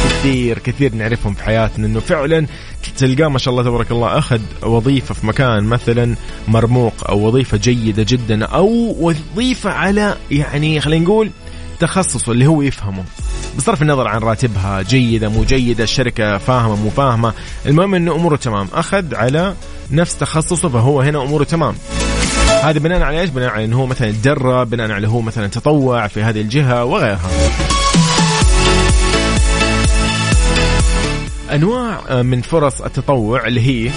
كثير 0.06 0.60
كثير 0.60 0.96
نعرفهم 0.96 1.34
في 1.34 1.44
حياتنا 1.44 1.88
إنه 1.88 2.00
فعلا 2.00 2.48
تلقاه 2.98 3.28
ما 3.28 3.38
شاء 3.38 3.52
الله 3.52 3.64
تبارك 3.64 3.92
الله 3.92 4.18
أخذ 4.18 4.40
وظيفة 4.64 5.14
في 5.14 5.28
مكان 5.28 5.64
مثلا 5.64 6.16
مرموق 6.48 7.10
أو 7.10 7.28
وظيفة 7.28 7.58
جيدة 7.58 8.06
جدا 8.10 8.46
أو 8.46 8.96
وظيفة 9.00 9.70
على 9.70 10.16
يعني 10.32 10.82
خلينا 10.82 11.06
نقول 11.06 11.30
تخصصه 11.80 12.32
اللي 12.32 12.48
هو 12.48 12.62
يفهمه 12.62 13.04
بصرف 13.58 13.82
النظر 13.82 14.08
عن 14.08 14.20
راتبها 14.20 14.82
جيدة 14.82 15.30
مو 15.30 15.44
جيدة 15.44 15.84
الشركة 15.84 16.38
فاهمة 16.38 16.76
مو 16.76 16.90
فاهمة 16.90 17.34
المهم 17.66 17.96
أنه 17.96 18.16
أموره 18.16 18.36
تمام 18.36 18.68
أخذ 18.74 19.16
على 19.16 19.56
نفس 19.92 20.18
تخصصه 20.18 20.70
فهو 20.70 21.02
هنا 21.02 21.22
أموره 21.24 21.44
تمام 21.44 21.76
هذا 22.64 22.80
بناء 22.80 23.02
على 23.02 23.22
إيش؟ 23.22 23.30
بناء 23.30 23.50
على 23.50 23.66
انه 23.66 23.78
هو 23.78 23.86
مثلا 23.86 24.12
تدرب، 24.12 24.70
بناء 24.70 24.92
على 24.92 25.08
هو 25.08 25.22
مثلا 25.22 25.48
تطوع 25.48 26.08
في 26.08 26.24
هذه 26.24 26.42
الجهة 26.42 26.86
وغيرها. 26.86 27.30
أنواع 31.54 32.22
من 32.22 32.42
فرص 32.42 32.82
التطوع 32.82 33.48
اللي 33.48 33.62
هي 33.62 33.92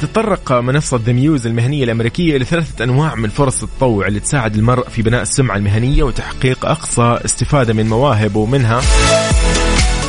تتطرق 0.00 0.52
منصة 0.52 1.00
The 1.04 1.12
Muse 1.12 1.46
المهنية 1.46 1.84
الأمريكية 1.84 2.38
لثلاثة 2.38 2.84
أنواع 2.84 3.14
من 3.14 3.28
فرص 3.28 3.62
التطوع 3.62 4.06
اللي 4.06 4.20
تساعد 4.20 4.56
المرء 4.56 4.88
في 4.88 5.02
بناء 5.02 5.22
السمعة 5.22 5.56
المهنية 5.56 6.02
وتحقيق 6.02 6.66
أقصى 6.66 7.18
استفادة 7.24 7.74
من 7.74 7.88
مواهبه 7.88 8.40
ومنها 8.40 8.80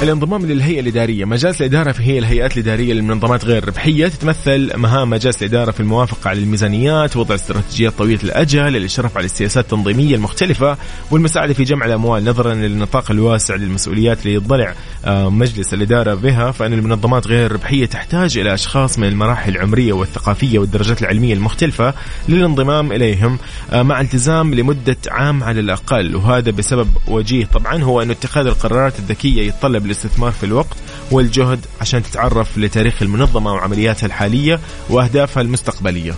الانضمام 0.02 0.45
للهيئة 0.45 0.80
الإدارية. 0.80 1.26
مجالس 1.26 1.62
الإدارة 1.62 1.95
هي 1.99 2.20
الهيئات 2.20 2.58
الإدارية 2.58 2.93
للمنظمات 2.93 3.45
غير 3.45 3.64
الربحية 3.64 4.08
تتمثل 4.08 4.78
مهام 4.78 5.10
مجالس 5.10 5.41
الإدارة 5.41 5.72
في 5.72 5.80
الموافقة 5.80 6.30
على 6.30 6.39
الميزانيات 6.39 7.18
وضع 7.18 7.36
استراتيجيات 7.36 7.93
طويلة 7.93 8.24
الأجل 8.24 8.76
الإشراف 8.76 9.18
على 9.18 9.26
السياسات 9.26 9.64
التنظيمية 9.64 10.16
المختلفة 10.16 10.78
والمساعدة 11.12 11.54
في 11.54 11.64
جمع 11.64 11.86
الأموال. 11.86 12.26
نظرا 12.26 12.54
للنطاق 12.54 13.12
الواسع 13.12 13.56
للمسؤوليات 13.56 14.22
اللي 14.22 14.34
يضلع 14.34 14.74
آه، 15.06 15.30
مجلس 15.30 15.74
الإدارة 15.74 16.14
بها 16.14 16.52
فإن 16.52 16.74
المنظمات 16.74 17.28
غير 17.28 17.45
الربحية 17.45 17.86
تحتاج 17.86 18.38
إلى 18.38 18.54
أشخاص 18.54 18.99
من 18.99 19.08
المراحل 19.08 19.52
العمرية 19.52 19.93
والثقافية 19.93 20.60
والدرجات 20.60 21.02
العلمية 21.02 21.34
المختلفة 21.34 21.93
للانضمام 22.30 22.91
إليهم 22.91 23.38
آه، 23.72 23.84
مع 23.84 24.02
التزام 24.02 24.54
لمدة 24.54 24.97
عام 25.08 25.43
على 25.43 25.60
الأقل. 25.60 26.16
وهذا 26.16 26.52
بسبب 26.52 26.88
وجيه 27.08 27.45
طبعا 27.45 27.84
هو 27.84 28.02
أن 28.02 28.12
اتخاذ 28.12 28.45
القرارات 28.45 28.99
الذكية 28.99 29.47
يتطلب 29.47 29.91
الاستثمار 29.92 30.32
في 30.32 30.46
الوقت 30.46 30.78
والجهد 31.12 31.66
عشان 31.82 32.04
تتعرف 32.04 32.58
لتاريخ 32.58 33.02
المنظمة 33.02 33.54
وعملياتها 33.54 34.08
الحالية 34.08 34.60
وأهدافها 34.89 35.42
المستقبلية. 35.42 36.14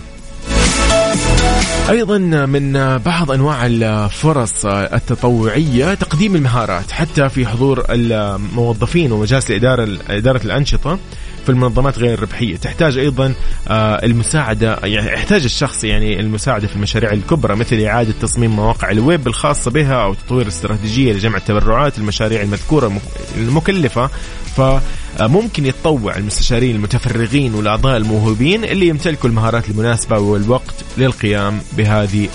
أيضا 1.90 2.18
من 2.46 2.98
بعض 2.98 3.30
أنواع 3.30 3.66
الفرص 3.66 4.66
التطوعية 4.66 5.94
تقديم 5.94 6.36
المهارات 6.36 6.90
حتى 6.90 7.28
في 7.28 7.46
حضور 7.46 7.84
الموظفين 7.90 9.12
ومجالس 9.12 9.50
الاداره 9.50 9.98
إدارة 10.08 10.40
الأنشطة. 10.44 10.98
في 11.44 11.50
المنظمات 11.50 11.98
غير 11.98 12.14
الربحيه 12.14 12.56
تحتاج 12.56 12.98
أيضا 12.98 13.34
آه، 13.68 14.04
المساعدة 14.04 14.78
يعني 14.84 15.12
يحتاج 15.12 15.44
الشخص 15.44 15.84
يعني 15.84 16.20
المساعدة 16.20 16.66
في 16.66 16.76
المشاريع 16.76 17.12
الكبرى 17.12 17.56
مثل 17.56 17.80
إعادة 17.80 18.12
تصميم 18.20 18.50
مواقع 18.56 18.90
الويب 18.90 19.26
الخاصة 19.26 19.70
بها 19.70 19.94
أو 19.94 20.14
تطوير 20.14 20.48
استراتيجية 20.48 21.12
لجمع 21.12 21.36
التبرعات 21.36 21.98
المشاريع 21.98 22.42
المذكورة 22.42 22.92
المكلفة. 23.36 24.10
فممكن 24.56 25.66
يتطوع 25.66 26.16
المستشارين 26.16 26.76
المتفرغين 26.76 27.54
والأعضاء 27.54 27.96
الموهوبين 27.96 28.64
اللي 28.64 28.88
يمتلكوا 28.88 29.28
المهارات 29.28 29.70
المناسبة 29.70 30.18
والوقت 30.18 30.74
للقيام 30.98 31.60
بهذه 31.76 32.28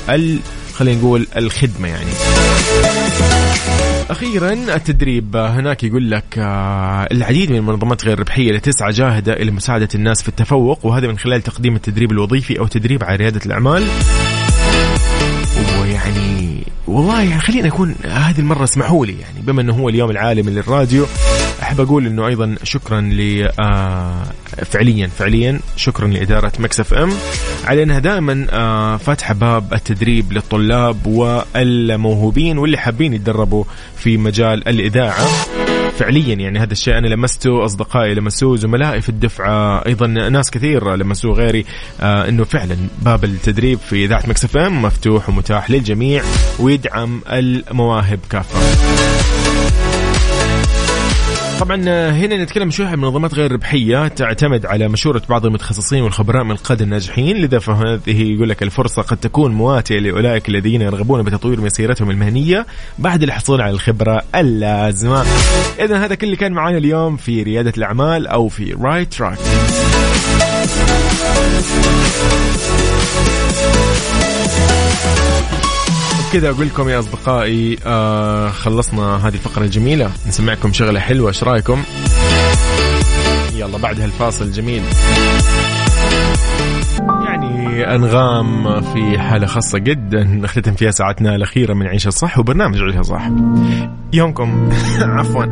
خلينا 0.75 0.99
نقول 0.99 1.27
الخدمة 1.37 1.87
يعني. 1.87 2.38
أخيرا 4.09 4.53
التدريب. 4.53 5.35
هناك 5.35 5.83
يقول 5.83 6.11
لك 6.11 6.23
آه، 6.37 7.07
العديد 7.11 7.51
من 7.51 7.57
المنظمات 7.57 8.05
غير 8.05 8.13
الربحيه 8.13 8.47
اللي 8.47 8.59
تسعى 8.59 8.91
جاهدة 8.91 9.33
إلى 9.33 9.51
مساعدة 9.51 9.87
الناس 9.95 10.21
في 10.21 10.29
التفوق 10.29 10.85
وهذا 10.85 11.07
من 11.07 11.17
خلال 11.17 11.41
تقديم 11.41 11.75
التدريب 11.75 12.11
الوظيفي 12.11 12.59
أو 12.59 12.67
تدريب 12.67 13.03
على 13.03 13.15
ريادة 13.15 13.41
الأعمال. 13.45 13.87
ويعني 15.81 16.63
والله 16.87 17.21
يعني 17.21 17.41
خلينا 17.41 17.67
اكون 17.67 17.95
هذه 18.05 18.39
المرة 18.39 18.63
اسمحوا 18.63 19.05
لي 19.05 19.19
يعني 19.19 19.41
بما 19.41 19.61
إنه 19.61 19.73
هو 19.73 19.89
اليوم 19.89 20.11
العالمي 20.11 20.51
للراديو. 20.51 21.05
أحب 21.69 21.81
أقول 21.81 22.05
إنه 22.07 22.27
أيضا 22.27 22.55
شكرا 22.63 23.01
ل 23.01 23.49
آه، 23.59 24.23
فعليا 24.65 25.07
فعليا 25.07 25.59
شكرا 25.75 26.07
لإدارة 26.07 26.51
Mix 26.59 26.79
FM. 26.79 27.11
على 27.65 27.83
انها 27.83 27.99
دائما 27.99 28.47
آه، 28.51 28.97
فاتحه 28.97 29.33
باب 29.33 29.73
التدريب 29.73 30.33
للطلاب 30.33 31.07
والموهوبين 31.07 32.57
واللي 32.57 32.77
حابين 32.77 33.13
يتدربوا 33.13 33.63
في 33.95 34.17
مجال 34.17 34.67
الإذاعة. 34.67 35.27
فعليا 35.97 36.35
يعني 36.35 36.59
هذا 36.59 36.71
الشيء 36.71 36.97
أنا 36.97 37.07
لمسته 37.07 37.65
أصدقائي 37.65 38.13
لمسوه 38.13 38.57
زملائي 38.57 39.01
في 39.01 39.09
الدفعة 39.09 39.85
أيضا 39.85 40.07
ناس 40.07 40.51
كثير 40.51 40.95
لمسوه 40.95 41.33
غيري 41.33 41.65
آه 42.01 42.29
إنه 42.29 42.43
فعلا 42.43 42.77
باب 43.01 43.23
التدريب 43.23 43.79
في 43.79 44.05
إذاعة 44.05 44.23
مكسف 44.27 44.57
إم 44.57 44.81
مفتوح 44.81 45.29
ومتاح 45.29 45.71
للجميع 45.71 46.23
ويدعم 46.59 47.21
المواهب 47.31 48.19
كافة. 48.29 48.59
طبعا 51.59 51.75
هنا 52.09 52.43
نتكلم 52.43 52.71
شوي 52.71 52.85
عن 52.85 52.99
منظمات 52.99 53.33
غير 53.33 53.51
ربحية 53.51 54.07
تعتمد 54.07 54.65
على 54.65 54.87
مشورة 54.87 55.21
بعض 55.29 55.45
المتخصصين 55.45 56.03
والخبراء 56.03 56.43
من 56.43 56.51
القاده 56.51 56.83
الناجحين 56.85 57.37
لذا 57.37 57.59
فهذه 57.59 58.21
يقول 58.33 58.49
لك 58.49 58.63
الفرصة 58.63 59.01
قد 59.01 59.17
تكون 59.17 59.51
مواتية 59.51 59.99
لأولئك 59.99 60.49
الذين 60.49 60.81
يرغبون 60.81 61.23
بتطوير 61.23 61.61
مسيرتهم 61.61 62.09
المهنية 62.09 62.65
بعد 62.99 63.23
الحصول 63.23 63.61
على 63.61 63.71
الخبرة 63.71 64.21
اللازمة. 64.35 65.25
اذا 65.79 66.05
هذا 66.05 66.15
كل 66.15 66.25
اللي 66.25 66.37
كان 66.37 66.53
معنا 66.53 66.77
اليوم 66.77 67.17
في 67.17 67.43
ريادة 67.43 67.73
الأعمال 67.77 68.27
أو 68.27 68.47
في 68.47 68.73
رايت 68.81 69.13
تراك. 69.13 69.37
كذا 76.33 76.49
أقول 76.49 76.67
لكم 76.67 76.89
يا 76.89 76.99
أصدقائي 76.99 77.77
آه 77.85 78.49
خلصنا 78.49 79.27
هذه 79.27 79.33
الفقرة 79.33 79.63
الجميلة. 79.63 80.11
نسمعكم 80.27 80.73
شغلة 80.73 80.99
حلوة 80.99 81.27
إيش 81.27 81.43
رأيكم؟ 81.43 81.83
يلا 83.55 83.77
بعد 83.77 84.01
هالفاصل 84.01 84.45
الجميل. 84.45 84.81
يعني 87.25 87.95
أنغام 87.95 88.81
في 88.81 89.19
حالة 89.19 89.47
خاصة 89.47 89.79
جدا 89.79 90.23
نختتم 90.23 90.73
فيها 90.73 90.91
ساعتنا 90.91 91.35
الأخيرة 91.35 91.73
من 91.73 91.87
عيشة 91.87 92.09
صح 92.09 92.39
وبرنامج 92.39 92.81
عيشة 92.81 93.01
صح. 93.01 93.29
يومكم 94.13 94.69
عفوا 95.01 95.45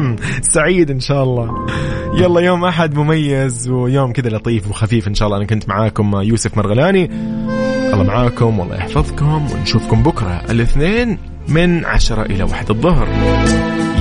سعيد 0.54 0.90
إن 0.90 1.00
شاء 1.00 1.22
الله. 1.22 1.66
يلا 2.14 2.40
يوم 2.40 2.64
أحد 2.64 2.94
مميز 2.94 3.68
ويوم 3.68 4.12
كذا 4.12 4.28
لطيف 4.28 4.70
وخفيف 4.70 5.08
إن 5.08 5.14
شاء 5.14 5.26
الله. 5.26 5.38
أنا 5.38 5.46
كنت 5.46 5.68
معاكم 5.68 6.20
يوسف 6.22 6.56
مرغلاني. 6.56 7.10
الله 7.94 8.06
معاكم 8.06 8.58
والله 8.58 8.76
يحفظكم 8.76 9.46
ونشوفكم 9.52 10.02
بكرة 10.02 10.42
الاثنين 10.50 11.18
من 11.48 11.84
عشرة 11.84 12.22
إلى 12.22 12.42
واحد 12.42 12.70
الظهر. 12.70 13.08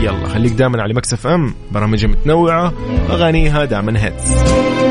يلا 0.02 0.28
خليك 0.28 0.52
دائما 0.52 0.82
على 0.82 0.94
Mix 0.94 1.28
FM 1.28 1.54
برامج 1.72 2.06
متنوعة 2.06 2.74
أغانيها 3.10 3.66
دائما 3.66 4.06
hits 4.06 4.34